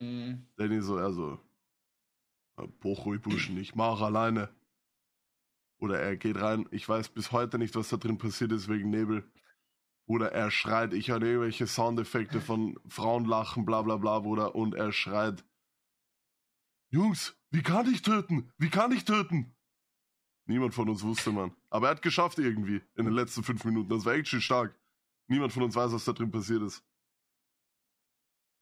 [0.00, 0.46] Mhm.
[0.56, 1.12] Danny so, er
[2.56, 4.54] so, Pochoi Buschen, ich mach alleine.
[5.78, 8.90] Oder er geht rein, ich weiß bis heute nicht, was da drin passiert ist wegen
[8.90, 9.30] Nebel.
[10.06, 14.74] Oder er schreit, ich höre irgendwelche Soundeffekte von Frauen lachen, bla bla bla, Bruder, und
[14.74, 15.44] er schreit,
[16.90, 18.52] Jungs, wie kann ich töten?
[18.58, 19.54] Wie kann ich töten?
[20.46, 21.56] Niemand von uns wusste, man.
[21.70, 23.88] Aber er hat geschafft irgendwie in den letzten fünf Minuten.
[23.88, 24.78] Das war echt schön stark.
[25.28, 26.84] Niemand von uns weiß, was da drin passiert ist.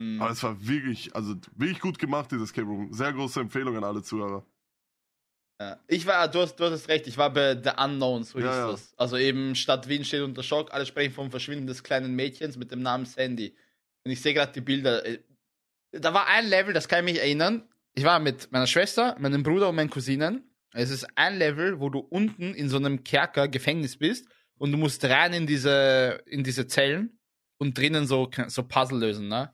[0.01, 0.19] Mhm.
[0.21, 2.91] Aber es war wirklich, also wirklich gut gemacht, dieses Escape Room.
[2.91, 4.43] Sehr große Empfehlung an alle Zuhörer.
[5.59, 5.79] Ja.
[5.87, 8.55] Ich war, du hast, du hast recht, ich war bei The Unknown, so hieß Ja,
[8.65, 8.71] ja.
[8.71, 8.93] das.
[8.97, 12.71] Also eben Stadt Wien steht unter Schock, alle sprechen vom Verschwinden des kleinen Mädchens mit
[12.71, 13.55] dem Namen Sandy.
[14.03, 15.05] Und ich sehe gerade die Bilder.
[15.05, 15.19] Äh,
[15.91, 17.67] Da war ein Level, das kann ich mich erinnern.
[17.93, 20.49] Ich war mit meiner Schwester, meinem Bruder und meinen Cousinen.
[20.73, 24.25] Es ist ein Level, wo du unten in so einem Kerker, Gefängnis bist
[24.57, 27.19] und du musst rein in diese, in diese Zellen
[27.59, 29.53] und drinnen so, so Puzzle lösen, ne?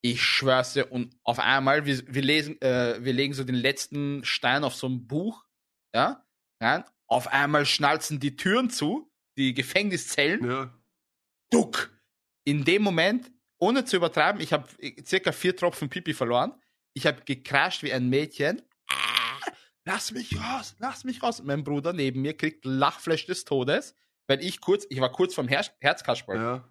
[0.00, 4.24] Ich schwör's dir, und auf einmal, wir, wir lesen, äh, wir legen so den letzten
[4.24, 5.44] Stein auf so ein Buch,
[5.94, 6.24] ja,
[6.60, 6.84] rein.
[7.06, 10.72] Auf einmal schnalzen die Türen zu, die Gefängniszellen, Ja,
[11.50, 11.90] duck.
[12.44, 14.68] In dem Moment, ohne zu übertreiben, ich habe
[15.04, 16.54] circa vier Tropfen Pipi verloren.
[16.94, 18.62] Ich habe gekrascht wie ein Mädchen.
[18.88, 19.40] Ah,
[19.84, 21.42] Lass mich raus, lass mich raus.
[21.42, 23.94] Mein Bruder neben mir kriegt Lachflash des Todes,
[24.26, 26.36] weil ich kurz, ich war kurz vom Her Herzkasperl.
[26.36, 26.68] ja.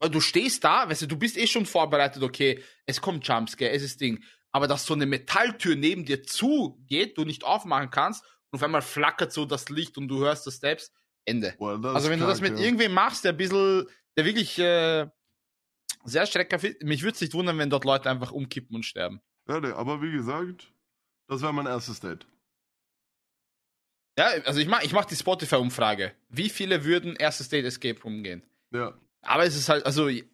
[0.00, 3.70] Weil du stehst da, weißt du, du bist eh schon vorbereitet, okay, es kommt Jumpscare,
[3.70, 4.22] es ist Ding.
[4.52, 8.82] Aber dass so eine Metalltür neben dir zugeht, du nicht aufmachen kannst und auf einmal
[8.82, 10.92] flackert so das Licht und du hörst das Steps,
[11.24, 11.54] Ende.
[11.58, 12.64] Das also wenn du das krank, mit ja.
[12.64, 13.86] irgendwem machst, der ein bisschen,
[14.16, 15.06] der wirklich äh,
[16.04, 19.20] sehr ist, mich würde es nicht wundern, wenn dort Leute einfach umkippen und sterben.
[19.48, 20.72] Ja, nee, aber wie gesagt,
[21.26, 22.26] das wäre mein erstes Date.
[24.18, 26.12] Ja, also ich mach, ich mach die Spotify-Umfrage.
[26.28, 28.42] Wie viele würden erstes Date Escape Room gehen?
[28.72, 28.98] Ja.
[29.28, 30.24] Aber es ist halt, also, ich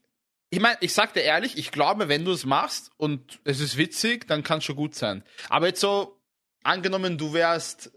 [0.60, 4.26] meine, ich sag dir ehrlich, ich glaube, wenn du es machst und es ist witzig,
[4.28, 5.24] dann kann es schon gut sein.
[5.48, 6.20] Aber jetzt so,
[6.62, 7.92] angenommen, du wärst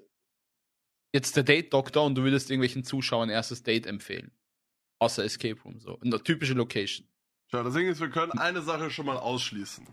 [1.13, 4.31] jetzt der Date-Doktor und du würdest irgendwelchen Zuschauern erstes Date empfehlen.
[4.99, 5.99] Außer Escape Room, so.
[5.99, 7.07] Eine typische Location.
[7.51, 9.87] Schau, das Ding ist, wir können eine Sache schon mal ausschließen.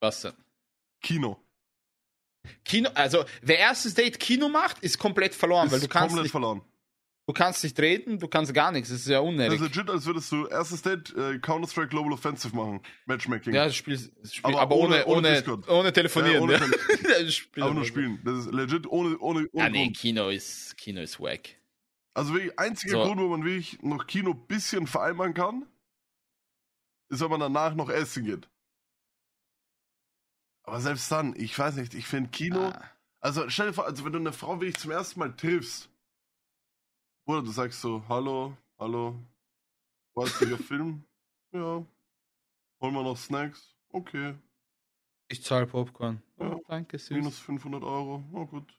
[0.00, 0.34] Was denn?
[1.02, 1.40] Kino.
[2.64, 6.24] Kino, also, wer erstes Date Kino macht, ist komplett verloren, weil ist du kannst, komplett
[6.24, 6.62] nicht, verloren.
[7.26, 8.90] Du kannst nicht reden, du kannst gar nichts.
[8.90, 9.54] Das ist ja Das unnötig.
[9.54, 12.80] ist legit, als würdest du erstes Date äh, Counter-Strike Global Offensive machen.
[13.06, 13.54] Matchmaking.
[13.54, 15.68] Ja, das Spiel, das Spiel Aber aber, ohne, ohne- ohne ohne, Discord.
[15.68, 16.34] ohne, telefonieren.
[16.34, 16.58] Ja, ohne ja.
[16.58, 18.20] Tele- Das Spiel aber nur spielen.
[18.24, 19.90] Das ist legit ohne, ohne, ohne Ja, nee.
[19.92, 21.50] Kino ist, Kino ist wack.
[22.14, 23.04] Also wirklich, einziger So.
[23.04, 25.66] Grund, wo man wirklich noch Kino ein bisschen vereinbaren kann,
[27.08, 28.48] ist, wenn man danach noch essen geht.
[30.62, 32.82] Aber selbst dann, ich weiß nicht, ich finde Kino, Ah.
[33.20, 35.90] also stell dir vor, also wenn du eine Frau wirklich zum ersten Mal triffst,
[37.26, 39.18] oder du sagst so, hallo, hallo,
[40.14, 41.04] weißiger Film,
[41.52, 41.84] ja,
[42.80, 44.34] holen wir noch Snacks, okay,
[45.28, 46.22] Ich zahle Popcorn.
[46.38, 46.52] Ja.
[46.54, 47.10] Oh, danke, süß.
[47.16, 48.78] minus 500 Euro, na gut.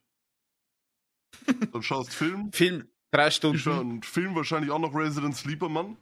[1.72, 3.68] Dann schaust Film, Film, drei Stunden.
[3.68, 5.96] einen Film wahrscheinlich auch noch Resident Sleeper, Mann.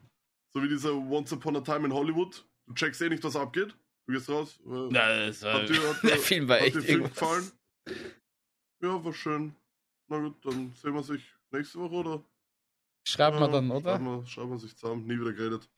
[0.53, 2.45] So wie dieser Once Upon a Time in Hollywood.
[2.67, 3.75] Du checkst eh nicht, was abgeht.
[4.07, 4.57] Du gehst raus.
[4.65, 7.19] Äh, Na, das war, Hat dir- hat der Film war echt dir Film irgendwas.
[7.19, 7.51] gefallen?
[8.81, 9.55] Ja, war schön.
[10.07, 12.23] Na gut, dann sehen wir sich nächste Woche, oder?
[13.07, 13.91] Schreibt ja, man dann, oder?
[13.91, 15.05] Schreiben wir, schreiben wir sich zusammen.
[15.05, 15.69] Nie wieder geredet.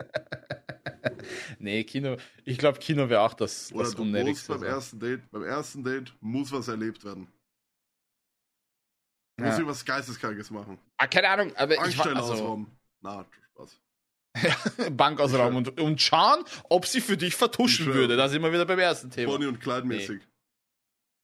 [1.58, 2.16] Nee, Kino.
[2.44, 4.52] Ich glaube, Kino wäre auch das, Oder das du musst Unnötigste.
[4.54, 7.26] beim ersten Date, beim ersten Date muss was erlebt werden.
[9.36, 9.58] Du musst Ja.
[9.58, 10.78] irgendwas Geisteskrankes machen.
[10.96, 12.78] Ah, keine Ahnung, aber ich war, Bankstellen also, ausrauben.
[13.00, 13.80] Na, Spaß.
[14.96, 18.16] Bank ausrauben und, und schauen, ob sie für dich vertuschen Ich würde.
[18.16, 19.32] Da sind wir wieder beim ersten Thema.
[19.32, 20.22] Bonnie und Clyde mäßig.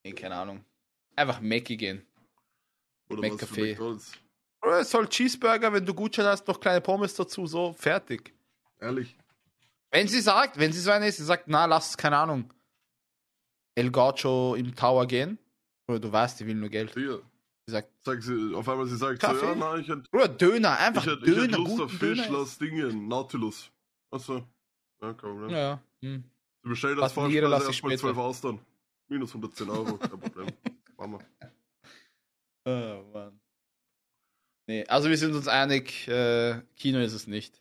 [0.05, 0.65] Nee, keine Ahnung.
[1.17, 2.05] Einfach Mackie gehen.
[3.09, 3.69] Oder was für McCafé.
[3.71, 4.13] McDonalds.
[4.13, 4.24] Oder
[4.81, 8.33] es soll Cheeseburger, wenn du Gutschein hast, noch kleine Pommes dazu, so, fertig.
[8.81, 9.17] Ehrlich.
[9.91, 12.53] Wenn sie sagt, wenn sie so eine ist, sie sagt, na, lass, keine Ahnung,
[13.75, 15.39] El Gaucho im Tower gehen.
[15.89, 16.95] Oder du weißt, die will nur Geld.
[16.95, 17.23] Hier.
[17.67, 19.39] Sie sagt, Sag sie, auf einmal sie sagt Kaffee?
[19.41, 21.91] so, ja, nein, ich hätte Bruder, Döner, einfach ich hätt, ich hätt Döner, Lust auf
[21.91, 22.39] Fisch, Döner.
[22.39, 23.71] lass Dingen, Nautilus.
[24.11, 24.47] Achso.
[25.01, 25.51] Ja, kein Problem.
[25.51, 25.83] Ja, ja.
[26.03, 26.25] Hm.
[26.63, 28.01] Sie bestellt das ich erstmal später.
[28.01, 28.61] 12 Austern.
[29.09, 30.47] Minus 110 Euro, kein Problem.
[30.97, 31.19] Wir.
[32.67, 33.41] Oh, Mann.
[34.67, 37.61] Nee, also wir sind uns einig, äh, Kino ist es nicht.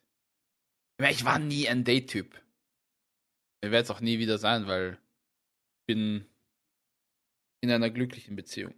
[1.09, 2.33] Ich war nie ein Date-Typ.
[3.61, 4.93] Ich werde es auch nie wieder sein, weil
[5.81, 6.25] ich bin
[7.61, 8.73] in einer glücklichen Beziehung.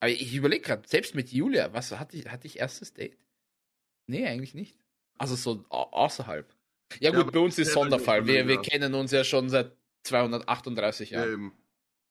[0.00, 3.18] Aber ich überlege gerade, selbst mit Julia, was hatte ich, hatte ich erstes Date?
[4.08, 4.76] Nee, eigentlich nicht.
[5.18, 6.48] Also so au- außerhalb.
[6.94, 8.26] Ja Ja, gut, aber bei uns ist ja, Sonderfall.
[8.26, 8.62] Wir, wir ja.
[8.62, 11.32] kennen uns ja schon seit 238 Ja, Jahren.
[11.32, 11.52] eben.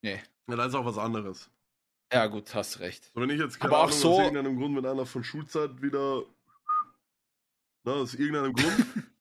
[0.02, 0.22] Nee.
[0.50, 1.50] Ja, da ist auch was anderes.
[2.12, 3.12] Ja gut, hast recht.
[3.14, 5.24] So, wenn ich jetzt keine Aber auch Ahnung, so- aus irgendeinem Grund mit einer von
[5.24, 6.24] Schulzeit wieder.
[7.84, 8.86] Na, aus irgendeinem Grund.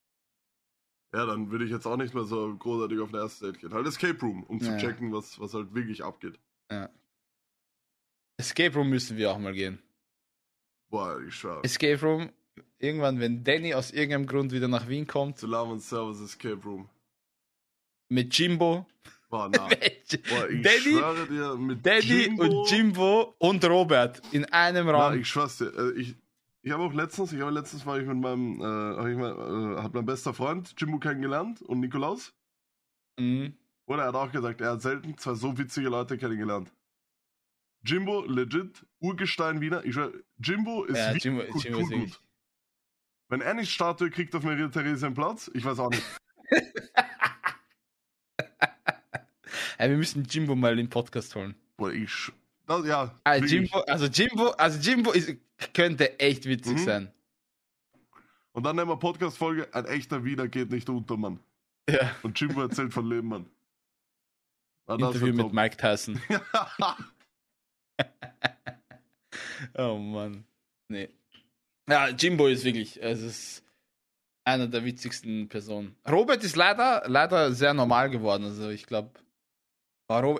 [1.13, 3.73] ja, dann würde ich jetzt auch nicht mehr so großartig auf ein erstes Date gehen.
[3.73, 4.77] Halt Escape Room, um zu Ja.
[4.77, 6.39] checken, was, was halt wirklich abgeht.
[8.37, 9.79] Escape Room müssen wir auch mal gehen.
[10.89, 11.63] Boah, ich schwör.
[11.63, 12.31] Escape Room,
[12.79, 16.89] irgendwann, wenn Danny aus irgendeinem Grund wieder nach Wien kommt, Salam und Servus Escape Room.
[18.09, 18.85] mit Jimbo.
[19.29, 19.57] Boah, na.
[19.67, 24.91] Boah, ich Danny, schwöre dir, mit Danny Jimbo, und Jimbo und Robert in einem Na,
[24.91, 25.19] Raum.
[25.19, 25.71] ich schwör's dir.
[25.77, 26.15] Äh, ich
[26.61, 29.77] ich habe auch letztens, ich habe letztens war ich mit meinem, äh, hab ich mal,
[29.77, 32.33] äh, hat mein bester Freund Jimbo kennengelernt und Nikolaus.
[33.17, 33.53] Mhm.
[33.85, 36.71] Oder er hat auch gesagt, er hat selten zwei so witzige Leute kennengelernt.
[37.85, 39.85] Jimbo, legit, Urgestein Wiener.
[39.85, 41.63] Ich schwör, Jimbo ist Ja, Jimbo, Kulturgut.
[41.63, 42.19] Jimbo ist wirklich.
[43.29, 46.03] Wenn er nicht Statue kriegt auf Maria Theresia einen Platz, ich weiß auch nicht.
[49.79, 51.55] Ey, wir müssen Jimbo mal in den Podcast holen.
[51.77, 52.31] Boah, ich,
[52.67, 53.45] das, ja, Also.
[53.45, 55.33] Jimbo, also Jimbo, also Jimbo ist,
[55.73, 56.83] könnte echt witzig Mhm.
[56.85, 57.11] sein.
[58.51, 61.39] Und dann nehmen wir Podcast-Folge, ein echter Wiener geht nicht unter, Mann.
[61.89, 62.13] Ja.
[62.23, 63.45] Und Jimbo erzählt von Leben, Mann.
[64.87, 65.53] Ah, Interview mit top.
[65.53, 66.21] Mike Tyson.
[69.77, 70.45] Oh Mann.
[70.87, 71.09] Nee.
[71.89, 73.63] Ja, Jimbo ist wirklich, es ist
[74.45, 75.95] einer der witzigsten Personen.
[76.09, 78.45] Robert ist leider, leider sehr normal geworden.
[78.45, 79.11] Also ich glaube,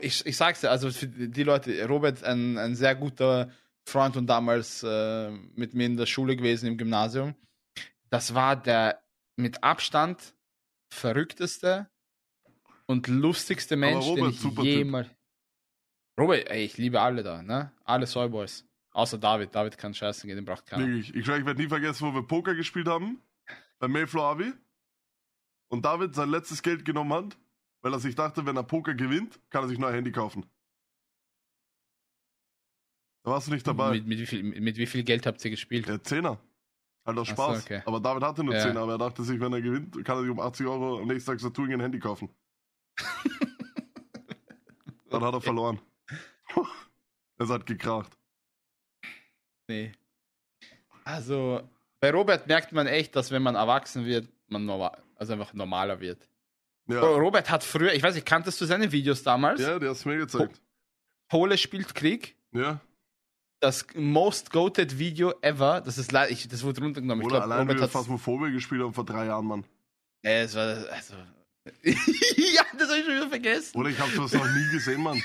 [0.02, 3.52] ich, ich sag's dir, also für die Leute, Robert ein, ein sehr guter
[3.88, 7.36] Freund und damals äh, mit mir in der Schule gewesen im Gymnasium.
[8.10, 9.02] Das war der
[9.36, 10.34] mit Abstand
[10.92, 11.90] verrückteste
[12.88, 14.72] und lustigste Mensch, den Robert, ich super Typ.
[14.72, 15.10] jemals.
[16.20, 17.72] Robert, ey, ich liebe alle da, ne?
[17.86, 18.66] Alle Soyboys.
[18.92, 19.54] Außer David.
[19.54, 20.86] David kann scheißen gehen, den braucht keiner.
[20.86, 21.16] Wirklich.
[21.16, 23.22] Ich, schwör, ich werde nie vergessen, wo wir Poker gespielt haben.
[23.78, 24.54] Bei Mayflower Avi.
[25.70, 27.38] Und David sein letztes Geld genommen hat,
[27.82, 30.46] weil er sich dachte, wenn er Poker gewinnt, kann er sich nur ein Handy kaufen.
[33.24, 33.92] Da warst du nicht dabei.
[33.92, 35.88] Mit, mit, wie viel, mit wie viel Geld habt ihr gespielt?
[35.88, 36.40] Ja, Zehner.
[37.06, 37.64] Halt aus Ach so, Spaß.
[37.64, 37.82] okay.
[37.86, 38.62] Aber David hatte nur Ja.
[38.62, 41.08] Zehner, aber er dachte sich, wenn er gewinnt, kann er sich um 80 Euro am
[41.08, 42.30] nächsten Tag Saturn ein Handy kaufen.
[45.10, 45.82] Dann hat er verloren.
[47.38, 48.16] es hat gekracht.
[49.68, 49.92] Nee.
[51.04, 51.68] Also,
[52.00, 56.00] bei Robert merkt man echt, dass wenn man erwachsen wird, man normal, also einfach normaler
[56.00, 56.29] wird.
[56.90, 59.62] Ja, Robert hat früher, ich weiß nicht, kanntest du seine Videos damals?
[59.62, 60.60] ja der hat es mir gezeigt.
[61.28, 62.36] Pole spielt Krieg.
[62.52, 62.80] Ja,
[63.60, 65.82] Das most goated Video ever.
[65.82, 67.22] Das ist leider, ich, das wurde runtergenommen.
[67.22, 67.92] Ich oder glaube, allein wie Robert wir hat.
[67.92, 69.64] Phasmophobia gespielt haben vor drei Jahren, Mann.
[70.24, 71.14] Ja, es war, also.
[71.84, 73.78] ja, das habe ich schon wieder vergessen.
[73.78, 75.22] Oder ich habe sowas noch nie gesehen, Mann.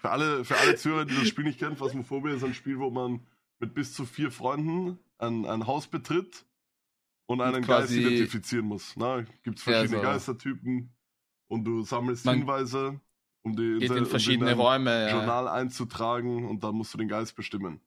[0.00, 2.90] Für alle, für alle Zuhörer, die das Spiel nicht kennen, Phasmophobia ist ein Spiel, wo
[2.90, 3.26] man
[3.58, 6.44] mit bis zu vier Freunden ein, ein Haus betritt
[7.26, 8.94] und einen Geist quasi- identifizieren muss.
[8.96, 10.08] Na, gibt es verschiedene Ja, so.
[10.12, 10.94] Geistertypen
[11.48, 13.00] und du sammelst Man Hinweise,
[13.42, 14.90] um die Geht um in verschiedene dein Räume.
[15.08, 15.10] Ja.
[15.16, 17.80] Journal einzutragen und dann musst du den Geist bestimmen.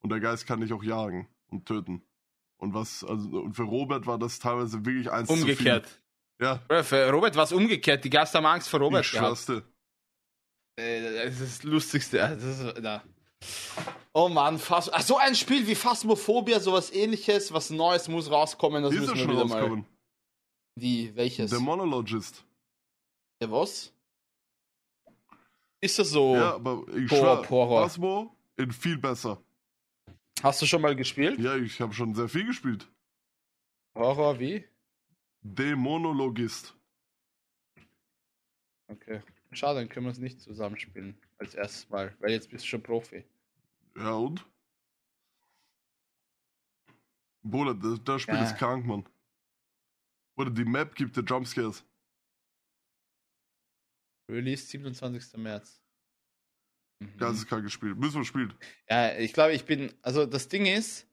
[0.00, 2.02] Und der Geist kann dich auch jagen und töten.
[2.56, 5.86] Und was, also, und für Robert war das teilweise wirklich eins Umgekehrt.
[5.86, 6.00] zu viel.
[6.46, 8.04] Ja, Bro, Für Robert war es umgekehrt.
[8.04, 9.48] Die Gäste haben Angst vor Robert ich gehabt.
[10.76, 12.18] Das ist das Lustigste.
[12.18, 13.02] Das ist, na.
[14.12, 18.82] Oh Mann, Phas Ach, so ein Spiel wie Phasmophobia, sowas ähnliches, was Neues muss rauskommen.
[18.82, 19.54] Das ist müssen wir schon wieder mal.
[19.54, 19.86] rausgekommen.
[20.74, 21.14] Wie?
[21.14, 21.50] Welches?
[21.50, 22.44] Der Monologist.
[23.40, 23.92] Der was?
[25.80, 26.34] Ist das so?
[26.34, 27.82] Ja, aber ich Horror.
[27.82, 29.40] Phasmo in viel besser.
[30.42, 31.38] Hast du schon mal gespielt?
[31.38, 32.88] Ja, ich habe schon sehr viel gespielt.
[33.94, 34.64] Horror wie?
[35.42, 36.74] Dämonologist.
[38.88, 39.22] Okay.
[39.52, 41.18] Schade, dann können wir es nicht zusammenspielen.
[41.38, 43.24] Als erstes Mal, weil jetzt bist du schon Profi.
[43.96, 44.44] Ja, und?
[47.42, 48.44] Bruder, das, das Spiel Ja.
[48.44, 49.08] ist krank, Mann.
[50.36, 51.84] Oder die Map gibt dir Jumpscares.
[54.30, 55.36] Release 27.
[55.38, 55.80] März.
[57.00, 57.16] Mhm.
[57.16, 57.94] Ganz krankes Spiel.
[57.94, 58.52] Müssen wir spielen.
[58.88, 59.92] Ja, ich glaube, ich bin.
[60.02, 61.06] Also das Ding ist,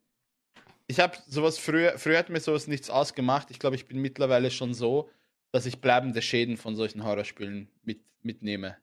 [0.87, 3.51] ich habe sowas früher, früher hat mir sowas nichts ausgemacht.
[3.51, 5.09] Ich glaube, ich bin mittlerweile schon so,
[5.51, 8.77] dass ich bleibende Schäden von solchen Horrorspielen mit, mitnehme.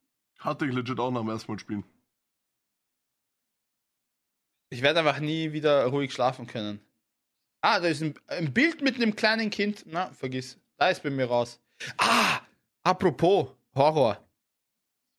[0.45, 1.85] Hatte ich legit auch nach dem ersten Mal spielen.
[4.71, 6.81] Ich werde einfach nie wieder ruhig schlafen können.
[7.61, 9.85] Ah, da ist ein, ein Bild mit einem kleinen Kind.
[9.87, 10.59] Na, vergiss.
[10.79, 11.61] Da ist bei mir raus.
[11.99, 12.41] Ah,
[12.83, 14.19] apropos Horror.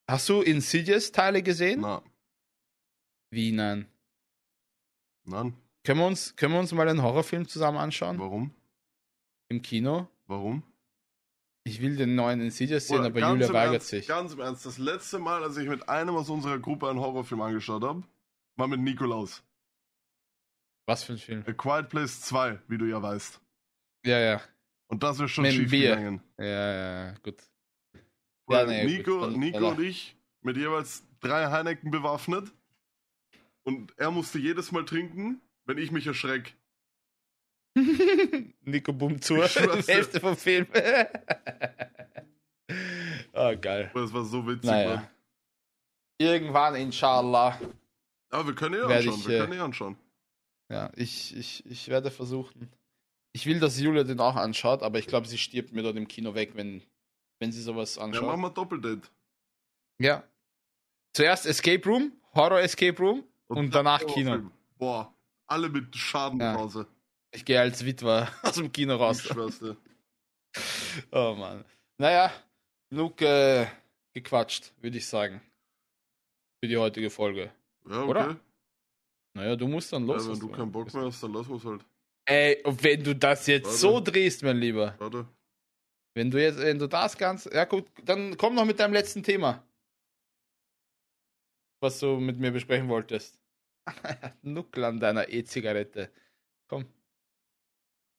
[0.10, 1.82] Hast du Insidious-Teile gesehen?
[1.82, 2.04] Na,
[3.30, 3.88] Wie, nein.
[5.24, 5.56] nein.
[5.84, 8.20] Können wir, uns, können wir uns mal einen Horrorfilm zusammen anschauen?
[8.20, 8.54] Warum?
[9.50, 10.08] Im Kino?
[10.28, 10.64] Warum?
[11.66, 14.08] Ich will den neuen Insidious sehen, Oder aber Julia weigert Ernst, sich.
[14.08, 17.42] Ganz im Ernst, das letzte Mal, als ich mit einem aus unserer Gruppe einen Horrorfilm
[17.42, 18.04] angeschaut habe,
[18.58, 19.44] war mit Nikolaus.
[20.86, 21.44] Was für ein Film?
[21.48, 23.40] A Quiet Place 2, wie du ja weißt.
[24.06, 24.42] Ja, ja.
[24.88, 25.96] Und das ist schon Mit schief Bier.
[25.96, 26.22] gegangen.
[26.38, 27.42] Ja, ja, ja, gut.
[28.46, 32.52] Weil nee, gut, Nico, dann- Nico dann- und ich mit jeweils drei Heineken bewaffnet.
[33.64, 36.58] Und er musste jedes Mal trinken, wenn ich mich erschreck.
[38.62, 39.42] Nico Boom zu.
[39.42, 39.94] Ich schwör's dir.
[39.94, 40.68] Hälfte vom Film.
[43.34, 43.92] oh, geil.
[43.94, 44.96] Das war so witzig, Naja.
[44.96, 45.08] Mann.
[46.20, 47.60] Irgendwann, inshallah.
[48.30, 49.20] Aber wir können eh Werde anschauen.
[49.20, 49.98] ich, wir äh, können eh anschauen.
[50.70, 52.70] Ja, ich, ich, ich werde versuchen.
[53.34, 56.08] Ich will, dass Julia den auch anschaut, aber ich glaube, sie stirbt mir dort im
[56.08, 56.84] Kino weg, wenn,
[57.40, 58.24] wenn sie sowas Ja, anschaut.
[58.28, 59.08] machen wir Doppeldate.
[60.00, 60.24] Ja.
[61.14, 64.52] Zuerst Escape Room, Horror Escape Room und, danach Kino.
[64.78, 65.14] Boah,
[65.48, 66.88] alle mit Schadenpause.
[67.34, 69.28] Ich gehe als Witwer aus dem Kino raus.
[71.12, 71.66] Oh Mann.
[71.98, 72.32] Naja,
[72.92, 73.66] genug äh,
[74.14, 75.42] gequatscht, würde ich sagen.
[76.64, 77.52] Für die heutige Folge.
[77.90, 78.10] Ja, okay.
[78.10, 78.40] Oder?
[79.36, 80.26] Naja, du musst dann Ja, los.
[80.26, 81.84] wenn was du keinen Bock mehr hast, dann lass uns halt.
[82.26, 83.78] Ey, wenn du das jetzt Warte.
[83.80, 84.94] so drehst, mein Lieber.
[85.00, 85.28] Warte.
[86.16, 89.24] Wenn du jetzt, wenn du das kannst, ja gut, dann komm noch mit deinem letzten
[89.24, 89.66] Thema.
[91.82, 93.40] Was du mit mir besprechen wolltest.
[94.44, 96.12] Nuckel an deiner E-Zigarette.
[96.70, 96.86] Komm.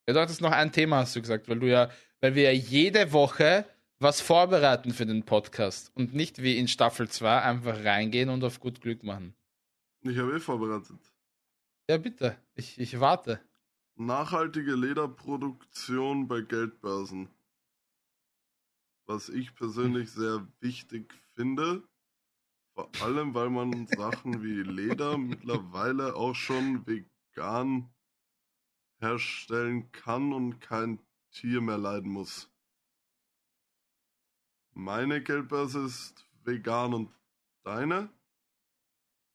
[0.06, 1.90] Ja, du hattest noch ein Thema, hast du gesagt, weil du ja,
[2.20, 3.64] weil wir ja jede Woche
[3.98, 8.60] was vorbereiten für den Podcast und nicht wie in Staffel 2 einfach reingehen und auf
[8.60, 9.34] gut Glück machen.
[10.02, 10.98] Ich habe eh vorbereitet.
[11.88, 12.36] Ja, bitte.
[12.54, 13.40] Ich, ich warte.
[13.96, 17.30] Nachhaltige Lederproduktion bei Geldbörsen.
[19.06, 21.82] Was ich persönlich sehr wichtig finde.
[22.74, 27.93] Vor allem, weil man Sachen wie Leder mittlerweile auch schon vegan
[29.00, 30.98] herstellen kann und kein
[31.30, 32.50] Tier mehr leiden muss.
[34.72, 37.14] Meine Geldbörse ist vegan und
[37.64, 38.10] deine?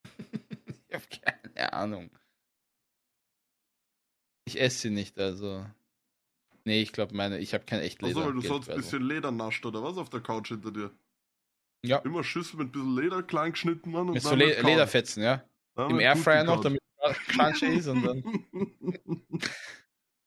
[0.92, 2.10] Ich habe keine Ahnung.
[4.46, 5.64] Ich esse sie nicht, also.
[6.64, 8.18] Nee, ich glaube, meine, ich habe kein echt Leder.
[8.18, 10.92] Achso, weil du sonst ein bisschen Leder nascht oder was auf der Couch hinter dir?
[11.86, 12.00] Ja.
[12.00, 14.08] Immer Schüssel mit ein bisschen Leder klein geschnitten, Mann.
[14.08, 14.62] Und Mit so Le.
[14.62, 15.44] Lederfetzen, ja?
[15.78, 18.24] Ja, im Airfryer noch, damit es crunchy ist und dann.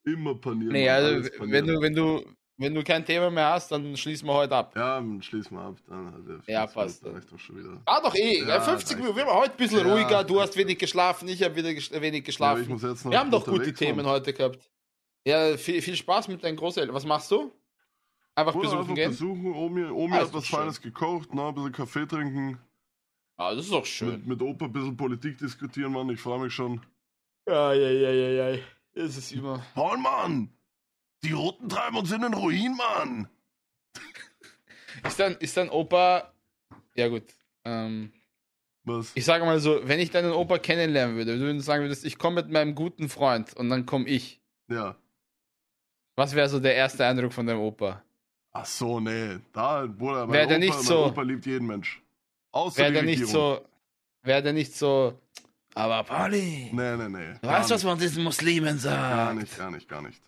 [0.05, 0.73] Immer panieren.
[0.73, 1.67] Nee, also alles wenn panieren.
[1.67, 2.25] du, wenn du,
[2.57, 4.73] wenn du kein Thema mehr hast, dann schließen wir heute ab.
[4.75, 5.77] Ja, dann schließen wir ab.
[5.87, 7.05] Dann, also, Ja, passt.
[7.05, 7.81] reicht doch schon wieder.
[7.85, 8.97] Ah, doch eh, Ja, 50 reicht.
[8.99, 9.15] Minuten.
[9.17, 10.23] Wir haben heute ein bisschen Ja, ruhiger.
[10.23, 12.71] Du hast wenig geschlafen, ich habe wieder ges wenig Ja, aber geschlafen.
[13.05, 14.07] noch wir haben doch gute Themen sein.
[14.07, 14.69] heute gehabt.
[15.25, 16.93] Ja, viel, viel Spaß mit deinen Großeltern.
[16.93, 17.51] Was machst du?
[18.35, 19.09] Einfach Bruder, besuchen einfach gehen?
[19.11, 19.53] besuchen.
[19.53, 20.59] Omi, Omi Ah, hat was schön.
[20.59, 21.45] Feines gekocht, ne?
[21.47, 22.57] ein bisschen Kaffee trinken.
[23.37, 24.25] Ah, das ist doch Mit, schön.
[24.27, 26.09] mit Opa ein bisschen Politik diskutieren, Mann.
[26.09, 26.81] Ich freue mich schon.
[27.47, 28.59] Ja, ja, ja, ja, ja.
[28.95, 29.65] Das ist immer.
[29.73, 30.49] Paul, Mann!
[31.23, 33.27] Die Roten treiben uns in den Ruin, Mann!
[35.03, 36.31] Ist dann, ist dann Opa.
[36.95, 37.23] Ja, gut.
[37.65, 38.13] Ähm,
[38.83, 39.11] Was?
[39.15, 42.17] ich sage mal so, wenn ich deinen Opa kennenlernen würde, du würdest sagen würdest, ich
[42.19, 44.39] komme mit meinem guten Freund und dann komme ich.
[44.69, 44.95] Ja.
[46.15, 48.03] Was wäre so der erste Eindruck von deinem Opa?
[48.51, 49.39] Ach so, nee.
[49.51, 52.02] Da, Bruder, mein, Wär der Opa, nicht mein so- Opa liebt jeden Mensch.
[52.53, 53.65] Außer Wäre der nicht so.
[54.21, 55.19] Wäre der nicht so.
[55.75, 57.33] Aber Pauli, Nee, nee, nee.
[57.41, 57.89] du weißt, was nicht.
[57.89, 58.95] man diesen Muslimen sagt.
[58.95, 60.21] Gar nicht, gar nicht, gar nicht.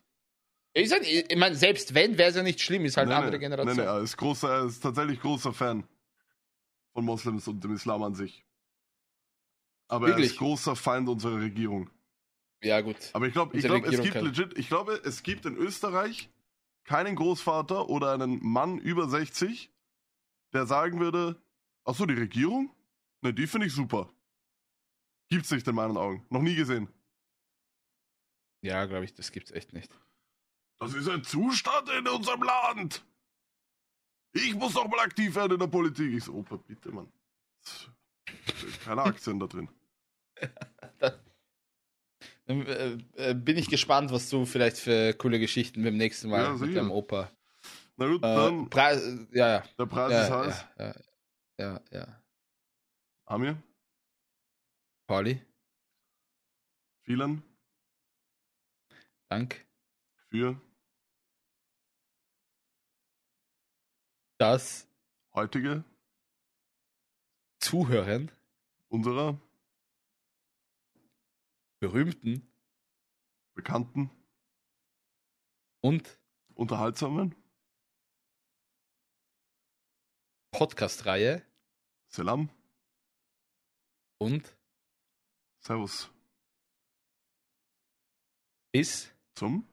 [0.74, 3.24] Ich, sag, ich meine, selbst wenn, wäre es ja nicht schlimm, ist halt nee, eine
[3.26, 3.46] andere nee.
[3.46, 3.76] Generation.
[3.78, 5.84] Nee, nee, er ist, großer, er ist tatsächlich großer Fan
[6.94, 8.44] von Moslems und dem Islam an sich.
[9.88, 10.32] Aber er Wirklich?
[10.32, 11.90] ist großer Feind unserer Regierung.
[12.64, 12.98] Ja, gut.
[13.14, 16.30] Aber ich glaube, ich glaube, es gibt kann- legit, ich glaube, es gibt in Österreich
[16.84, 19.70] keinen Großvater oder einen Mann über 60,
[20.54, 21.40] der sagen würde,
[21.86, 22.70] ach so, die Regierung?
[23.22, 24.10] Ne, die finde ich super.
[25.30, 26.26] Gibt's nicht in meinen Augen.
[26.30, 26.88] Noch nie gesehen.
[28.62, 29.92] Ja, glaube ich, das gibt's echt nicht.
[30.80, 33.06] Das ist ein Zustand in unserem Land.
[34.34, 36.14] Ich muss doch mal aktiv werden in der Politik.
[36.14, 37.12] Ich so, Opa, bitte, Mann.
[38.84, 39.70] Keine Aktien da drin.
[42.48, 46.44] Dann äh, äh, bin ich gespannt, was du vielleicht für coole Geschichten beim nächsten Mal
[46.44, 47.32] Ja, mit deinem Opa.
[47.98, 49.64] Na gut, Äh, dann, Preis, ja, ja.
[49.80, 50.66] der Preis ja, ist heiß.
[50.78, 50.96] ja,
[51.58, 52.24] ja, ja.
[53.26, 53.62] Amir,
[55.08, 55.42] Pauli,
[57.04, 57.44] vielen
[59.30, 59.66] Dank.
[60.36, 60.60] für?
[64.38, 64.88] Das
[65.34, 65.84] heutige?
[67.60, 68.32] Zuhören.
[68.90, 69.40] Unserer?
[71.80, 72.52] Berühmten.
[73.54, 74.12] Bekannten,
[75.82, 76.20] und?
[76.56, 77.36] Unterhaltsamen
[80.56, 81.42] Podcast-Reihe
[82.08, 82.50] Selam,
[84.20, 84.56] und
[85.60, 86.10] Servus
[88.72, 89.68] bis zum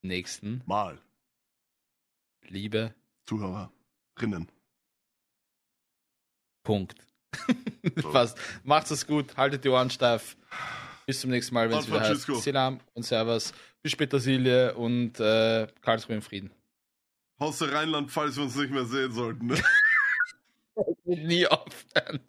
[0.00, 0.98] nächsten Mal,
[2.48, 2.94] liebe
[3.26, 4.50] Zuhörerinnen.
[6.64, 6.96] Punkt.
[8.02, 8.10] So.
[8.10, 8.36] Passt.
[8.64, 10.36] Macht's es gut, haltet die Ohren steif.
[11.06, 12.26] Bis zum nächsten Mal, wenn es wieder heißt.
[12.42, 13.52] Selam und Servus.
[13.80, 16.50] Bis später, Silje und äh, Karlsruhe im Frieden.
[17.38, 19.46] Haus der Rheinland, falls wir uns nicht mehr sehen sollten.
[19.46, 19.62] Ne?
[21.04, 22.20] Nie aufhören.